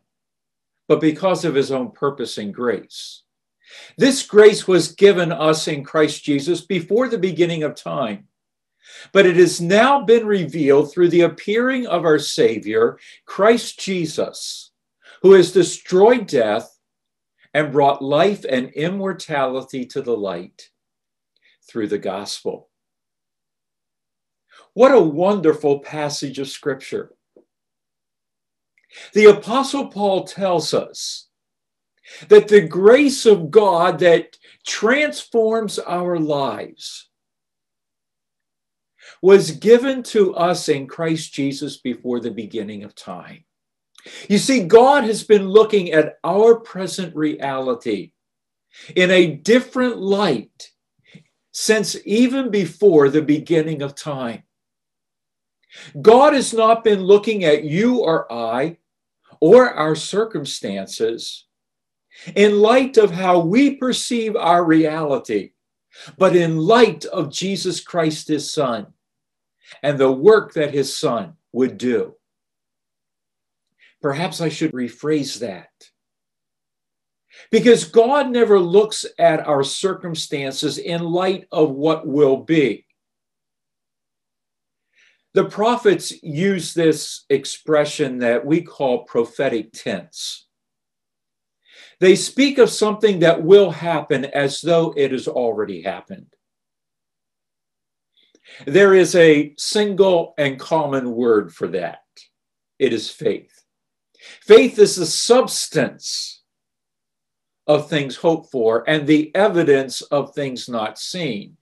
but 0.89 1.01
because 1.01 1.45
of 1.45 1.55
his 1.55 1.73
own 1.73 1.91
purpose 1.91 2.39
and 2.39 2.53
grace. 2.53 3.23
This 3.97 4.25
grace 4.25 4.69
was 4.69 4.93
given 4.93 5.33
us 5.33 5.67
in 5.67 5.85
Christ 5.85 6.25
Jesus 6.25 6.61
before 6.61 7.09
the 7.09 7.19
beginning 7.19 7.63
of 7.63 7.75
time 7.75 8.29
but 9.13 9.27
it 9.27 9.37
has 9.37 9.61
now 9.61 10.05
been 10.05 10.27
revealed 10.27 10.93
through 10.93 11.09
the 11.09 11.23
appearing 11.23 11.87
of 11.87 12.05
our 12.05 12.19
Savior, 12.19 12.99
Christ 13.25 13.79
Jesus, 13.79 14.71
who 15.23 15.33
has 15.33 15.53
destroyed 15.53 16.27
death 16.27 16.79
and 17.55 17.73
brought 17.73 18.03
life 18.03 18.45
and 18.49 18.71
immortality 18.71 19.85
to 19.87 20.03
the 20.03 20.17
light 20.17 20.71
through 21.69 21.89
the 21.89 21.99
gospel. 21.99 22.69
What 24.75 24.93
a 24.93 25.01
wonderful 25.01 25.81
passage 25.81 26.39
of 26.39 26.49
scripture. 26.49 27.13
The 29.13 29.27
Apostle 29.27 29.89
Paul 29.89 30.25
tells 30.25 30.75
us 30.75 31.29
that 32.29 32.49
the 32.49 32.67
grace 32.67 33.27
of 33.27 33.51
God 33.51 33.99
that 34.01 34.37
transforms 34.67 35.79
our 35.79 36.19
lives 36.19 37.11
was 39.23 39.53
given 39.53 40.03
to 40.03 40.35
us 40.35 40.69
in 40.69 40.89
Christ 40.89 41.33
Jesus 41.33 41.77
before 41.77 42.19
the 42.19 42.31
beginning 42.31 42.83
of 42.83 42.97
time. 42.97 43.45
You 44.29 44.39
see, 44.39 44.65
God 44.65 45.05
has 45.05 45.23
been 45.23 45.49
looking 45.49 45.93
at 45.93 46.19
our 46.25 46.57
present 46.57 47.15
reality 47.15 48.11
in 48.97 49.13
a 49.13 49.37
different 49.37 49.99
light 49.99 50.71
since 51.53 51.97
even 52.05 52.51
before 52.51 53.09
the 53.09 53.23
beginning 53.23 53.83
of 53.83 53.95
time. 53.95 54.43
God 56.01 56.35
has 56.35 56.53
not 56.53 56.83
been 56.83 57.01
looking 57.01 57.45
at 57.45 57.65
you 57.65 58.01
or 58.01 58.31
I 58.31 58.79
or 59.41 59.71
our 59.71 59.95
circumstances 59.95 61.47
in 62.35 62.61
light 62.61 62.97
of 62.97 63.13
how 63.13 63.39
we 63.39 63.77
perceive 63.77 64.35
our 64.35 64.65
reality, 64.65 65.53
but 66.19 66.35
in 66.35 66.59
light 66.59 67.05
of 67.07 67.33
Jesus 67.33 67.81
Christ, 67.81 68.29
his 68.29 68.53
Son 68.53 68.93
and 69.83 69.99
the 69.99 70.11
work 70.11 70.55
that 70.55 70.75
his 70.75 70.97
son 70.97 71.35
would 71.53 71.79
do. 71.79 72.15
Perhaps 74.01 74.41
I 74.41 74.49
should 74.49 74.73
rephrase 74.73 75.39
that. 75.41 75.69
Because 77.51 77.85
God 77.85 78.31
never 78.31 78.59
looks 78.59 79.07
at 79.19 79.47
our 79.47 79.63
circumstances 79.63 80.79
in 80.79 81.03
light 81.03 81.47
of 81.51 81.71
what 81.71 82.07
will 82.07 82.39
be. 82.39 82.87
The 85.35 85.45
prophets 85.45 86.13
use 86.23 86.75
this 86.75 87.25
expression 87.31 88.19
that 88.19 88.45
we 88.45 88.61
call 88.61 89.05
prophetic 89.05 89.73
tense. 89.73 90.47
They 92.01 92.17
speak 92.17 92.59
of 92.59 92.69
something 92.69 93.21
that 93.21 93.43
will 93.43 93.71
happen 93.71 94.27
as 94.27 94.61
though 94.61 94.93
it 94.97 95.13
has 95.13 95.29
already 95.29 95.83
happened. 95.83 96.27
There 98.67 98.95
is 98.95 99.15
a 99.15 99.55
single 99.57 100.35
and 100.39 100.59
common 100.59 101.13
word 101.13 101.55
for 101.55 101.69
that 101.69 102.01
it 102.79 102.93
is 102.93 103.11
faith. 103.11 103.65
Faith 104.43 104.79
is 104.79 104.97
the 104.97 105.07
substance 105.07 106.43
of 107.67 107.89
things 107.89 108.17
hoped 108.17 108.51
for 108.51 108.89
and 108.89 109.07
the 109.07 109.35
evidence 109.35 110.03
of 110.03 110.35
things 110.35 110.69
not 110.69 110.99
seen. 110.99 111.57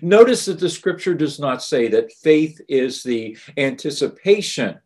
Notice 0.00 0.44
that 0.46 0.58
the 0.58 0.68
scripture 0.68 1.14
does 1.14 1.38
not 1.38 1.62
say 1.62 1.88
that 1.88 2.12
faith 2.12 2.60
is 2.68 3.02
the 3.02 3.36
anticipation 3.56 4.80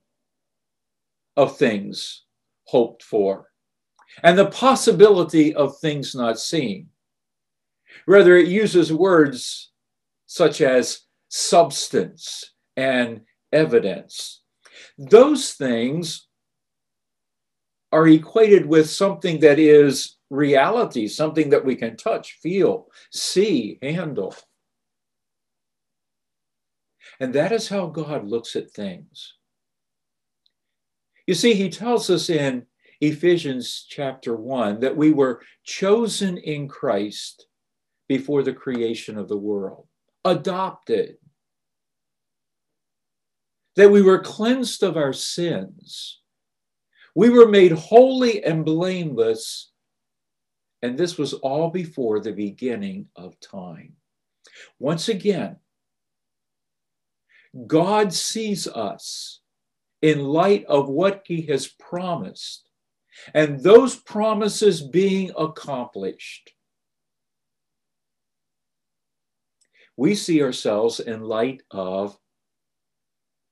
of 1.36 1.56
things 1.56 2.24
hoped 2.64 3.02
for 3.02 3.50
and 4.22 4.38
the 4.38 4.46
possibility 4.46 5.54
of 5.54 5.78
things 5.78 6.14
not 6.14 6.38
seen. 6.38 6.88
Rather, 8.06 8.36
it 8.36 8.48
uses 8.48 8.92
words 8.92 9.70
such 10.26 10.60
as 10.60 11.05
substance 11.28 12.52
and 12.76 13.22
evidence. 13.52 14.42
Those 14.98 15.52
things 15.52 16.26
are 17.92 18.06
equated 18.08 18.66
with 18.66 18.90
something 18.90 19.40
that 19.40 19.58
is 19.58 20.16
reality, 20.30 21.08
something 21.08 21.50
that 21.50 21.64
we 21.64 21.76
can 21.76 21.96
touch, 21.96 22.38
feel, 22.42 22.88
see, 23.12 23.78
handle. 23.82 24.34
And 27.20 27.32
that 27.34 27.52
is 27.52 27.68
how 27.68 27.86
God 27.86 28.26
looks 28.26 28.56
at 28.56 28.70
things. 28.70 29.34
You 31.26 31.34
see, 31.34 31.54
he 31.54 31.70
tells 31.70 32.10
us 32.10 32.28
in 32.28 32.66
Ephesians 33.00 33.86
chapter 33.88 34.36
1 34.36 34.80
that 34.80 34.96
we 34.96 35.12
were 35.12 35.42
chosen 35.64 36.38
in 36.38 36.68
Christ 36.68 37.46
before 38.08 38.42
the 38.42 38.52
creation 38.52 39.18
of 39.18 39.28
the 39.28 39.36
world, 39.36 39.86
adopted, 40.26 41.16
that 43.76 43.90
we 43.90 44.02
were 44.02 44.18
cleansed 44.18 44.82
of 44.82 44.96
our 44.96 45.12
sins. 45.12 46.20
We 47.14 47.30
were 47.30 47.48
made 47.48 47.72
holy 47.72 48.44
and 48.44 48.64
blameless. 48.64 49.70
And 50.82 50.98
this 50.98 51.16
was 51.16 51.32
all 51.32 51.70
before 51.70 52.20
the 52.20 52.32
beginning 52.32 53.06
of 53.16 53.40
time. 53.40 53.94
Once 54.78 55.08
again, 55.08 55.56
God 57.66 58.12
sees 58.12 58.66
us 58.66 59.40
in 60.02 60.20
light 60.20 60.64
of 60.66 60.88
what 60.88 61.22
he 61.24 61.42
has 61.42 61.66
promised 61.66 62.68
and 63.34 63.60
those 63.60 63.96
promises 63.96 64.82
being 64.82 65.30
accomplished. 65.38 66.52
We 69.96 70.14
see 70.14 70.42
ourselves 70.42 71.00
in 71.00 71.22
light 71.22 71.62
of 71.70 72.18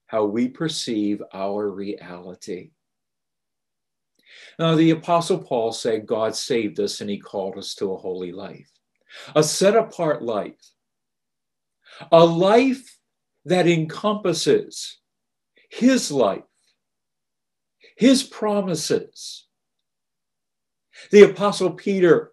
how 0.07 0.25
we 0.25 0.49
perceive 0.49 1.23
our 1.33 1.71
reality. 1.71 2.71
Now, 4.59 4.75
the 4.75 4.91
Apostle 4.91 5.39
Paul 5.39 5.73
said 5.73 6.07
God 6.07 6.37
saved 6.37 6.79
us 6.81 7.01
and 7.01 7.09
he 7.09 7.19
called 7.19 7.57
us 7.57 7.75
to 7.77 7.93
a 7.93 7.97
holy 7.97 8.33
life, 8.33 8.71
a 9.35 9.43
set 9.43 9.75
apart 9.75 10.23
life, 10.23 10.61
a 12.13 12.25
life 12.25 12.99
that 13.45 13.67
encompasses 13.67 14.99
his 15.71 16.11
life, 16.11 16.43
his 17.97 18.23
promises. 18.23 19.47
The 21.11 21.31
apostle 21.31 21.71
Peter 21.71 22.33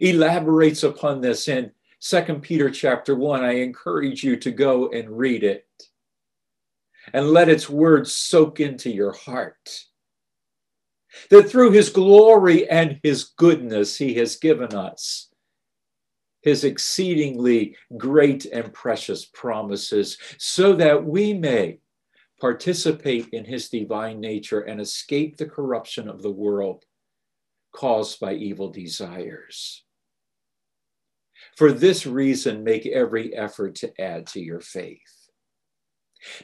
elaborates 0.00 0.82
upon 0.82 1.20
this 1.20 1.48
in 1.48 1.72
2 2.08 2.22
Peter 2.40 2.70
chapter 2.70 3.16
1. 3.16 3.42
I 3.42 3.54
encourage 3.54 4.22
you 4.22 4.36
to 4.36 4.52
go 4.52 4.90
and 4.90 5.18
read 5.18 5.42
it 5.42 5.66
and 7.12 7.30
let 7.30 7.48
its 7.48 7.68
words 7.68 8.14
soak 8.14 8.60
into 8.60 8.90
your 8.90 9.12
heart. 9.12 9.80
That 11.30 11.50
through 11.50 11.72
his 11.72 11.90
glory 11.90 12.68
and 12.70 13.00
his 13.02 13.24
goodness, 13.24 13.96
he 13.96 14.14
has 14.14 14.36
given 14.36 14.72
us 14.72 15.30
his 16.42 16.62
exceedingly 16.62 17.76
great 17.96 18.44
and 18.44 18.72
precious 18.72 19.24
promises, 19.24 20.16
so 20.38 20.74
that 20.74 21.04
we 21.04 21.34
may 21.34 21.80
participate 22.40 23.30
in 23.30 23.44
his 23.44 23.68
divine 23.68 24.20
nature 24.20 24.60
and 24.60 24.80
escape 24.80 25.36
the 25.36 25.46
corruption 25.46 26.08
of 26.08 26.22
the 26.22 26.30
world 26.30 26.84
caused 27.72 28.20
by 28.20 28.32
evil 28.32 28.70
desires. 28.70 29.85
For 31.56 31.72
this 31.72 32.06
reason, 32.06 32.64
make 32.64 32.86
every 32.86 33.34
effort 33.34 33.76
to 33.76 34.00
add 34.00 34.26
to 34.28 34.40
your 34.40 34.60
faith. 34.60 35.00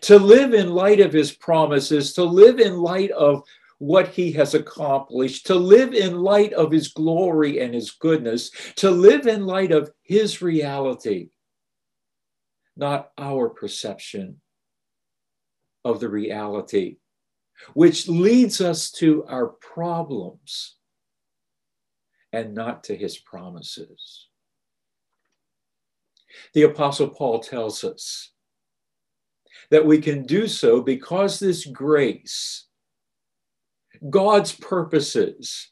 To 0.03 0.19
live 0.19 0.55
in 0.55 0.71
light 0.71 1.01
of 1.01 1.13
his 1.13 1.33
promises, 1.33 2.15
to 2.15 2.25
live 2.25 2.59
in 2.59 2.79
light 2.79 3.11
of 3.11 3.43
what 3.79 4.09
he 4.09 4.33
has 4.33 4.55
accomplished, 4.55 5.47
to 5.47 5.55
live 5.55 5.93
in 5.93 6.21
light 6.21 6.53
of 6.55 6.71
his 6.71 6.89
glory 6.89 7.61
and 7.61 7.75
his 7.75 7.91
goodness, 7.91 8.51
to 8.77 8.91
live 8.91 9.27
in 9.27 9.45
light 9.45 9.73
of 9.73 9.91
his 10.03 10.41
reality, 10.41 11.31
not 12.77 13.11
our 13.19 13.51
perception 13.51 14.41
of 15.85 16.01
the 16.01 16.09
reality, 16.09 16.97
which 17.75 18.09
leads 18.09 18.61
us 18.61 18.91
to 18.93 19.25
our 19.27 19.49
problems 19.49 20.77
and 22.33 22.55
not 22.55 22.85
to 22.85 22.97
his 22.97 23.19
promises. 23.19 24.29
The 26.55 26.63
Apostle 26.63 27.09
Paul 27.09 27.41
tells 27.41 27.85
us 27.85 28.31
that 29.71 29.87
we 29.87 30.01
can 30.01 30.25
do 30.25 30.47
so 30.47 30.83
because 30.83 31.39
this 31.39 31.67
grace 31.67 32.67
God's 34.11 34.53
purposes. 34.53 35.71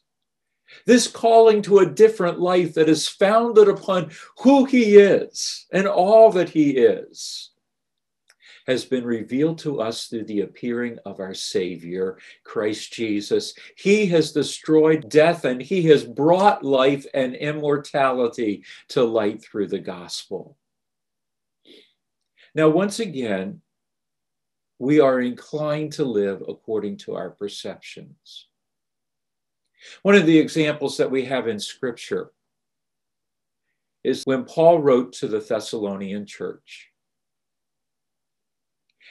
This 0.85 1.07
calling 1.07 1.61
to 1.63 1.79
a 1.79 1.85
different 1.85 2.39
life 2.39 2.75
that 2.75 2.87
is 2.87 3.07
founded 3.07 3.67
upon 3.67 4.11
who 4.39 4.65
He 4.65 4.95
is 4.95 5.65
and 5.71 5.87
all 5.87 6.31
that 6.31 6.49
He 6.49 6.71
is 6.71 7.50
has 8.67 8.85
been 8.85 9.05
revealed 9.05 9.59
to 9.59 9.81
us 9.81 10.07
through 10.07 10.25
the 10.25 10.41
appearing 10.41 10.97
of 11.05 11.19
our 11.19 11.33
Savior, 11.33 12.17
Christ 12.43 12.93
Jesus. 12.93 13.53
He 13.77 14.05
has 14.07 14.31
destroyed 14.31 15.09
death 15.09 15.45
and 15.45 15.61
He 15.61 15.83
has 15.83 16.03
brought 16.03 16.63
life 16.63 17.05
and 17.13 17.35
immortality 17.35 18.63
to 18.89 19.03
light 19.03 19.43
through 19.43 19.67
the 19.67 19.79
gospel. 19.79 20.57
Now, 22.53 22.69
once 22.69 22.99
again, 22.99 23.61
we 24.77 24.99
are 24.99 25.21
inclined 25.21 25.93
to 25.93 26.05
live 26.05 26.43
according 26.47 26.97
to 26.97 27.15
our 27.15 27.29
perceptions. 27.29 28.47
One 30.01 30.15
of 30.15 30.25
the 30.25 30.37
examples 30.37 30.97
that 30.97 31.09
we 31.09 31.25
have 31.25 31.47
in 31.47 31.59
Scripture 31.59 32.31
is 34.03 34.23
when 34.25 34.45
Paul 34.45 34.79
wrote 34.79 35.13
to 35.13 35.27
the 35.27 35.39
Thessalonian 35.39 36.25
church. 36.25 36.90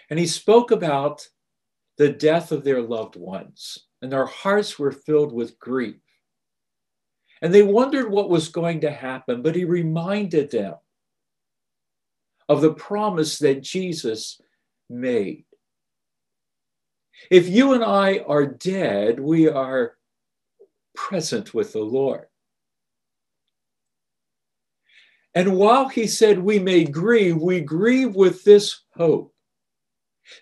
And 0.09 0.19
he 0.19 0.27
spoke 0.27 0.71
about 0.71 1.29
the 1.99 2.09
death 2.09 2.53
of 2.53 2.65
their 2.65 2.81
loved 2.81 3.17
ones, 3.17 3.87
and 4.01 4.11
their 4.11 4.27
hearts 4.27 4.79
were 4.79 4.93
filled 4.93 5.33
with 5.33 5.59
grief. 5.59 6.01
And 7.43 7.53
they 7.53 7.63
wondered 7.63 8.11
what 8.11 8.31
was 8.31 8.49
going 8.49 8.81
to 8.83 8.91
happen, 8.91 9.43
but 9.43 9.55
he 9.55 9.65
reminded 9.65 10.51
them 10.51 10.75
of 12.49 12.61
the 12.61 12.75
promise 12.75 13.39
that 13.39 13.63
Jesus 13.63 14.41
made 14.89 15.45
if 17.29 17.49
you 17.49 17.75
and 17.75 17.85
I 17.85 18.21
are 18.27 18.47
dead, 18.47 19.21
we 19.21 19.49
are 19.49 19.97
present 20.95 21.53
with 21.53 21.73
the 21.73 21.81
Lord. 21.81 22.27
And 25.35 25.57
while 25.57 25.89
he 25.89 26.07
said 26.07 26.39
we 26.39 26.59
may 26.59 26.85
grieve, 26.85 27.37
we 27.37 27.61
grieve 27.61 28.15
with 28.15 28.43
this 28.43 28.81
hope 28.97 29.35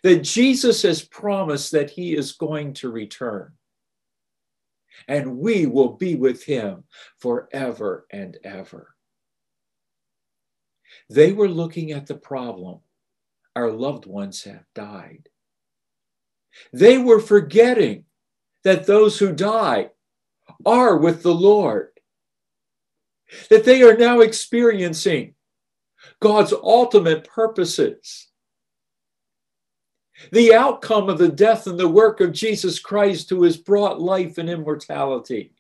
that 0.03 0.23
Jesus 0.23 0.83
has 0.83 1.03
promised 1.03 1.73
that 1.73 1.91
he 1.91 2.17
is 2.17 2.33
going 2.33 2.75
to 2.75 2.91
return. 2.91 3.53
And 5.07 5.39
we 5.39 5.67
will 5.67 5.97
be 5.97 6.17
with 6.17 6.45
him 6.45 6.85
forever 7.19 8.07
and 8.11 8.37
ever. 8.45 8.95
They 11.09 11.33
were 11.33 11.49
looking 11.49 11.93
at 11.93 12.07
the 12.07 12.17
problem. 12.17 12.81
Our 13.55 13.71
loved 13.71 14.07
ones 14.07 14.43
have 14.45 14.65
died. 14.75 15.29
They 16.73 16.99
were 16.99 17.21
forgetting 17.21 18.05
that 18.65 18.87
those 18.87 19.19
who 19.19 19.33
die 19.33 19.91
are 20.67 20.97
with 20.97 21.23
the 21.23 21.35
Lord, 21.35 21.91
that 23.51 23.65
they 23.65 23.83
are 23.83 23.97
now 23.97 24.21
experiencing 24.21 25.35
God's 26.21 26.53
ultimate 26.53 27.25
purposes. 27.25 28.29
The 30.33 30.55
outcome 30.55 31.09
of 31.09 31.19
the 31.19 31.29
death 31.29 31.67
and 31.67 31.79
the 31.79 31.89
work 31.89 32.21
of 32.21 32.33
Jesus 32.33 32.79
Christ, 32.79 33.31
who 33.31 33.43
has 33.45 33.57
brought 33.57 34.01
life 34.01 34.39
and 34.39 34.51
immortality 34.51 35.55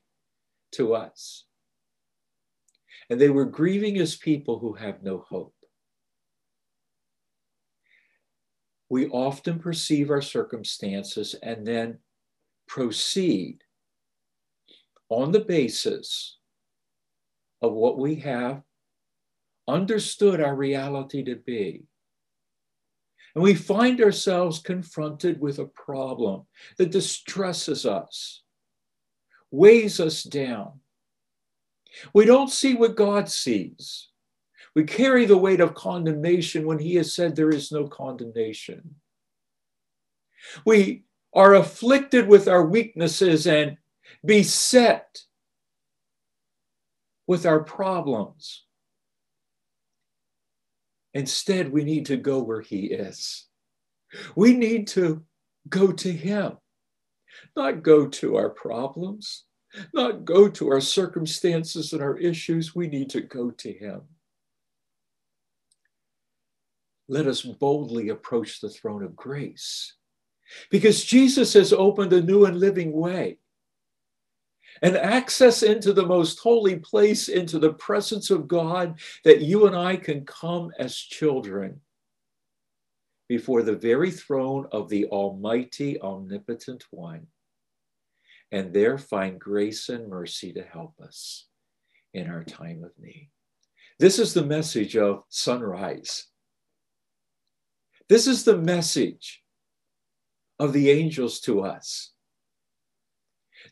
to 0.72 0.94
us. 0.94 1.44
And 3.10 3.20
they 3.20 3.30
were 3.30 3.44
grieving 3.44 3.98
as 3.98 4.16
people 4.16 4.58
who 4.58 4.74
have 4.74 5.02
no 5.02 5.18
hope. 5.18 5.54
we 8.88 9.08
often 9.08 9.58
perceive 9.58 10.10
our 10.10 10.22
circumstances 10.22 11.34
and 11.42 11.66
then 11.66 11.98
proceed 12.66 13.62
on 15.08 15.32
the 15.32 15.40
basis 15.40 16.38
of 17.60 17.72
what 17.72 17.98
we 17.98 18.14
have 18.16 18.62
understood 19.66 20.40
our 20.40 20.54
reality 20.54 21.22
to 21.24 21.36
be. 21.36 21.82
And 23.34 23.44
we 23.44 23.54
find 23.54 24.00
ourselves 24.00 24.58
confronted 24.58 25.40
with 25.40 25.58
a 25.58 25.66
problem 25.66 26.46
that 26.76 26.90
distresses 26.90 27.86
us, 27.86 28.42
weighs 29.50 30.00
us 30.00 30.22
down. 30.22 30.80
We 32.12 32.24
don't 32.24 32.50
see 32.50 32.74
what 32.74 32.96
God 32.96 33.28
sees. 33.28 34.08
We 34.74 34.84
carry 34.84 35.24
the 35.24 35.36
weight 35.36 35.60
of 35.60 35.74
condemnation 35.74 36.66
when 36.66 36.78
He 36.78 36.94
has 36.96 37.12
said 37.14 37.34
there 37.34 37.50
is 37.50 37.72
no 37.72 37.86
condemnation. 37.86 38.96
We 40.64 41.04
are 41.34 41.54
afflicted 41.54 42.28
with 42.28 42.48
our 42.48 42.64
weaknesses 42.64 43.46
and 43.46 43.76
beset 44.24 45.22
with 47.26 47.44
our 47.44 47.60
problems. 47.60 48.64
Instead, 51.18 51.72
we 51.72 51.82
need 51.82 52.06
to 52.06 52.16
go 52.16 52.40
where 52.40 52.60
He 52.60 52.86
is. 52.86 53.46
We 54.36 54.54
need 54.54 54.86
to 54.88 55.24
go 55.68 55.90
to 55.90 56.12
Him, 56.12 56.58
not 57.56 57.82
go 57.82 58.06
to 58.06 58.36
our 58.36 58.50
problems, 58.50 59.42
not 59.92 60.24
go 60.24 60.48
to 60.48 60.70
our 60.70 60.80
circumstances 60.80 61.92
and 61.92 62.00
our 62.00 62.16
issues. 62.16 62.76
We 62.76 62.86
need 62.86 63.10
to 63.10 63.20
go 63.20 63.50
to 63.50 63.72
Him. 63.72 64.02
Let 67.08 67.26
us 67.26 67.42
boldly 67.42 68.10
approach 68.10 68.60
the 68.60 68.70
throne 68.70 69.02
of 69.02 69.16
grace 69.16 69.94
because 70.70 71.04
Jesus 71.04 71.52
has 71.54 71.72
opened 71.72 72.12
a 72.12 72.22
new 72.22 72.44
and 72.44 72.60
living 72.60 72.92
way 72.92 73.38
and 74.82 74.96
access 74.96 75.62
into 75.62 75.92
the 75.92 76.06
most 76.06 76.38
holy 76.38 76.76
place, 76.76 77.28
into 77.28 77.58
the 77.58 77.74
presence 77.74 78.30
of 78.30 78.48
God, 78.48 78.98
that 79.24 79.40
you 79.40 79.66
and 79.66 79.76
I 79.76 79.96
can 79.96 80.24
come 80.24 80.70
as 80.78 80.96
children 80.96 81.80
before 83.28 83.62
the 83.62 83.76
very 83.76 84.10
throne 84.10 84.66
of 84.72 84.88
the 84.88 85.06
Almighty, 85.06 86.00
Omnipotent 86.00 86.84
One, 86.90 87.26
and 88.50 88.72
there 88.72 88.96
find 88.96 89.38
grace 89.38 89.88
and 89.90 90.08
mercy 90.08 90.52
to 90.54 90.62
help 90.62 90.98
us 91.00 91.46
in 92.14 92.28
our 92.28 92.44
time 92.44 92.82
of 92.84 92.92
need. 92.98 93.30
This 93.98 94.18
is 94.18 94.32
the 94.32 94.44
message 94.44 94.96
of 94.96 95.24
sunrise. 95.28 96.26
This 98.08 98.26
is 98.26 98.44
the 98.44 98.56
message 98.56 99.42
of 100.58 100.72
the 100.72 100.90
angels 100.90 101.40
to 101.40 101.60
us. 101.60 102.12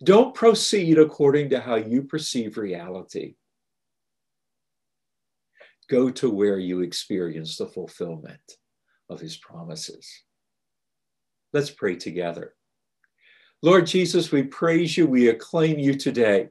Don't 0.03 0.35
proceed 0.35 0.99
according 0.99 1.51
to 1.51 1.61
how 1.61 1.77
you 1.77 2.03
perceive 2.03 2.59
reality. 2.59 3.35
Go 5.89 6.11
to 6.11 6.31
where 6.31 6.59
you 6.59 6.81
experience 6.81 7.57
the 7.57 7.67
fulfillment 7.67 8.41
of 9.09 9.21
his 9.21 9.37
promises. 9.37 10.11
Let's 11.53 11.71
pray 11.71 11.97
together. 11.97 12.55
Lord 13.63 13.87
Jesus, 13.87 14.31
we 14.31 14.43
praise 14.43 14.97
you, 14.97 15.07
we 15.07 15.29
acclaim 15.29 15.79
you 15.79 15.95
today. 15.95 16.49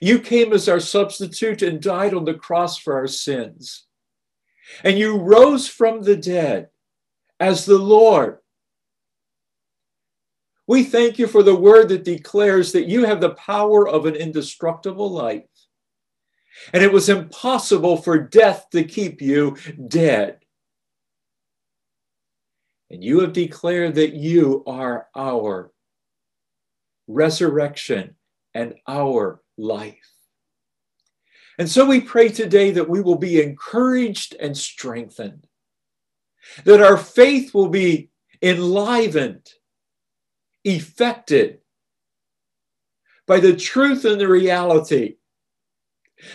You 0.00 0.18
came 0.18 0.52
as 0.52 0.68
our 0.68 0.80
substitute 0.80 1.62
and 1.62 1.80
died 1.80 2.14
on 2.14 2.24
the 2.24 2.34
cross 2.34 2.78
for 2.78 2.94
our 2.94 3.06
sins. 3.06 3.86
And 4.82 4.98
you 4.98 5.16
rose 5.16 5.68
from 5.68 6.02
the 6.02 6.16
dead 6.16 6.68
as 7.38 7.64
the 7.64 7.78
Lord 7.78 8.38
we 10.68 10.84
thank 10.84 11.18
you 11.18 11.26
for 11.26 11.42
the 11.42 11.54
word 11.54 11.88
that 11.88 12.04
declares 12.04 12.72
that 12.72 12.86
you 12.86 13.06
have 13.06 13.22
the 13.22 13.30
power 13.30 13.88
of 13.88 14.04
an 14.04 14.14
indestructible 14.14 15.10
life. 15.10 15.44
And 16.74 16.84
it 16.84 16.92
was 16.92 17.08
impossible 17.08 17.96
for 17.96 18.18
death 18.18 18.66
to 18.72 18.84
keep 18.84 19.22
you 19.22 19.56
dead. 19.88 20.40
And 22.90 23.02
you 23.02 23.20
have 23.20 23.32
declared 23.32 23.94
that 23.94 24.12
you 24.12 24.62
are 24.66 25.08
our 25.16 25.72
resurrection 27.06 28.16
and 28.52 28.74
our 28.86 29.40
life. 29.56 30.12
And 31.58 31.68
so 31.68 31.86
we 31.86 32.02
pray 32.02 32.28
today 32.28 32.72
that 32.72 32.88
we 32.88 33.00
will 33.00 33.16
be 33.16 33.42
encouraged 33.42 34.36
and 34.38 34.56
strengthened, 34.56 35.46
that 36.64 36.82
our 36.82 36.98
faith 36.98 37.54
will 37.54 37.70
be 37.70 38.10
enlivened 38.42 39.48
affected 40.76 41.58
by 43.26 43.40
the 43.40 43.54
truth 43.54 44.04
and 44.04 44.20
the 44.20 44.28
reality 44.28 45.16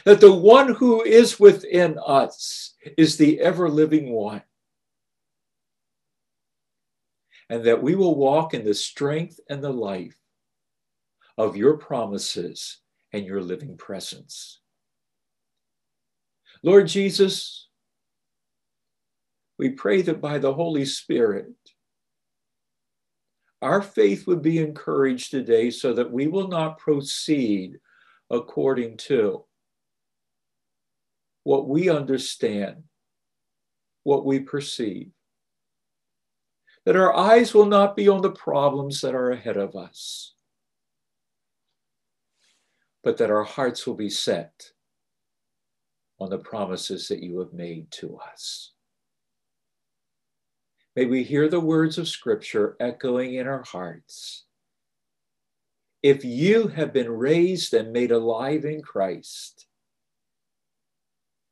that 0.06 0.22
the 0.22 0.34
one 0.34 0.74
who 0.74 1.04
is 1.04 1.40
within 1.40 1.98
us 2.06 2.76
is 2.98 3.18
the 3.18 3.40
ever 3.42 3.70
living 3.70 4.12
one. 4.12 4.44
And 7.50 7.66
that 7.66 7.84
we 7.84 7.96
will 7.96 8.16
walk 8.16 8.54
in 8.54 8.64
the 8.64 8.74
strength 8.74 9.40
and 9.50 9.62
the 9.62 9.74
life 9.74 10.18
of 11.38 11.58
your 11.58 11.78
promises 11.78 12.80
and 13.12 13.26
your 13.26 13.42
living 13.42 13.78
presence. 13.78 14.62
Lord 16.64 16.88
Jesus, 16.88 17.68
we 19.60 19.70
pray 19.70 20.02
that 20.04 20.22
by 20.22 20.40
the 20.40 20.54
Holy 20.54 20.86
Spirit, 20.86 21.54
our 23.64 23.82
faith 23.82 24.28
would 24.28 24.42
be 24.42 24.60
encouraged 24.60 25.32
today 25.32 25.72
so 25.72 25.94
that 25.94 26.12
we 26.12 26.28
will 26.28 26.50
not 26.50 26.78
proceed 26.78 27.80
according 28.30 28.98
to 28.98 29.46
what 31.44 31.70
we 31.70 31.90
understand, 31.90 32.84
what 34.04 34.26
we 34.26 34.40
perceive. 34.40 35.12
That 36.86 36.98
our 36.98 37.16
eyes 37.16 37.54
will 37.54 37.66
not 37.66 37.96
be 37.96 38.10
on 38.10 38.22
the 38.22 38.32
problems 38.32 39.00
that 39.00 39.16
are 39.16 39.32
ahead 39.32 39.56
of 39.56 39.78
us, 39.78 40.34
but 43.02 43.18
that 43.18 43.32
our 43.32 43.46
hearts 43.46 43.88
will 43.88 43.96
be 43.96 44.10
set 44.10 44.72
on 46.20 46.30
the 46.30 46.38
promises 46.38 47.08
that 47.08 47.24
you 47.24 47.40
have 47.40 47.54
made 47.54 47.90
to 47.92 48.18
us. 48.18 48.74
May 50.96 51.06
we 51.06 51.24
hear 51.24 51.50
the 51.50 51.60
words 51.60 51.98
of 51.98 52.08
Scripture 52.08 52.76
echoing 52.80 53.36
in 53.36 53.48
our 53.48 53.64
hearts. 53.64 54.46
If 56.04 56.24
you 56.24 56.68
have 56.68 56.94
been 56.94 57.10
raised 57.10 57.74
and 57.74 57.92
made 57.92 58.12
alive 58.12 58.66
in 58.66 58.82
Christ, 58.82 59.66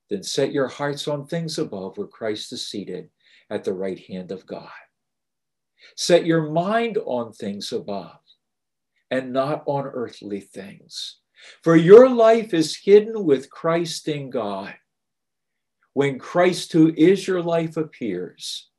then 0.09 0.21
set 0.21 0.51
your 0.51 0.67
hearts 0.67 1.07
on 1.07 1.25
things 1.25 1.57
above 1.57 1.97
where 1.97 2.07
Christ 2.07 2.51
is 2.51 2.67
seated 2.67 3.09
at 3.49 3.63
the 3.63 3.73
right 3.73 3.99
hand 3.99 4.31
of 4.31 4.45
God. 4.45 4.69
Set 5.95 6.25
your 6.25 6.51
mind 6.51 6.99
on 7.05 7.31
things 7.31 7.71
above 7.71 8.19
and 9.09 9.33
not 9.33 9.63
on 9.65 9.85
earthly 9.85 10.41
things. 10.41 11.17
For 11.63 11.75
your 11.75 12.09
life 12.09 12.53
is 12.53 12.75
hidden 12.75 13.25
with 13.25 13.49
Christ 13.49 14.07
in 14.07 14.29
God. 14.29 14.75
When 15.93 16.19
Christ, 16.19 16.71
who 16.71 16.93
is 16.95 17.27
your 17.27 17.41
life, 17.41 17.77
appears, 17.77 18.69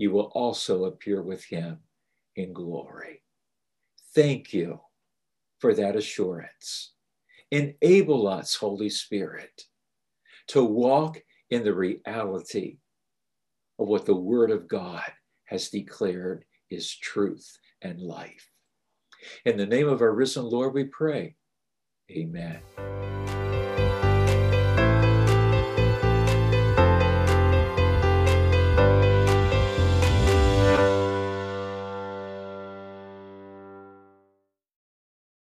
you 0.00 0.10
will 0.10 0.32
also 0.34 0.86
appear 0.86 1.22
with 1.22 1.44
him 1.44 1.78
in 2.34 2.54
glory. 2.54 3.22
Thank 4.14 4.54
you 4.54 4.80
for 5.58 5.74
that 5.74 5.94
assurance. 5.94 6.92
Enable 7.50 8.26
us, 8.26 8.54
Holy 8.54 8.88
Spirit, 8.88 9.64
to 10.48 10.64
walk 10.64 11.20
in 11.50 11.64
the 11.64 11.74
reality 11.74 12.78
of 13.78 13.88
what 13.88 14.06
the 14.06 14.16
Word 14.16 14.50
of 14.50 14.68
God 14.68 15.04
has 15.44 15.68
declared 15.68 16.46
is 16.70 16.96
truth 16.96 17.58
and 17.82 18.00
life. 18.00 18.48
In 19.44 19.58
the 19.58 19.66
name 19.66 19.88
of 19.88 20.00
our 20.00 20.14
risen 20.14 20.44
Lord, 20.44 20.72
we 20.72 20.84
pray. 20.84 21.36
Amen. 22.10 22.60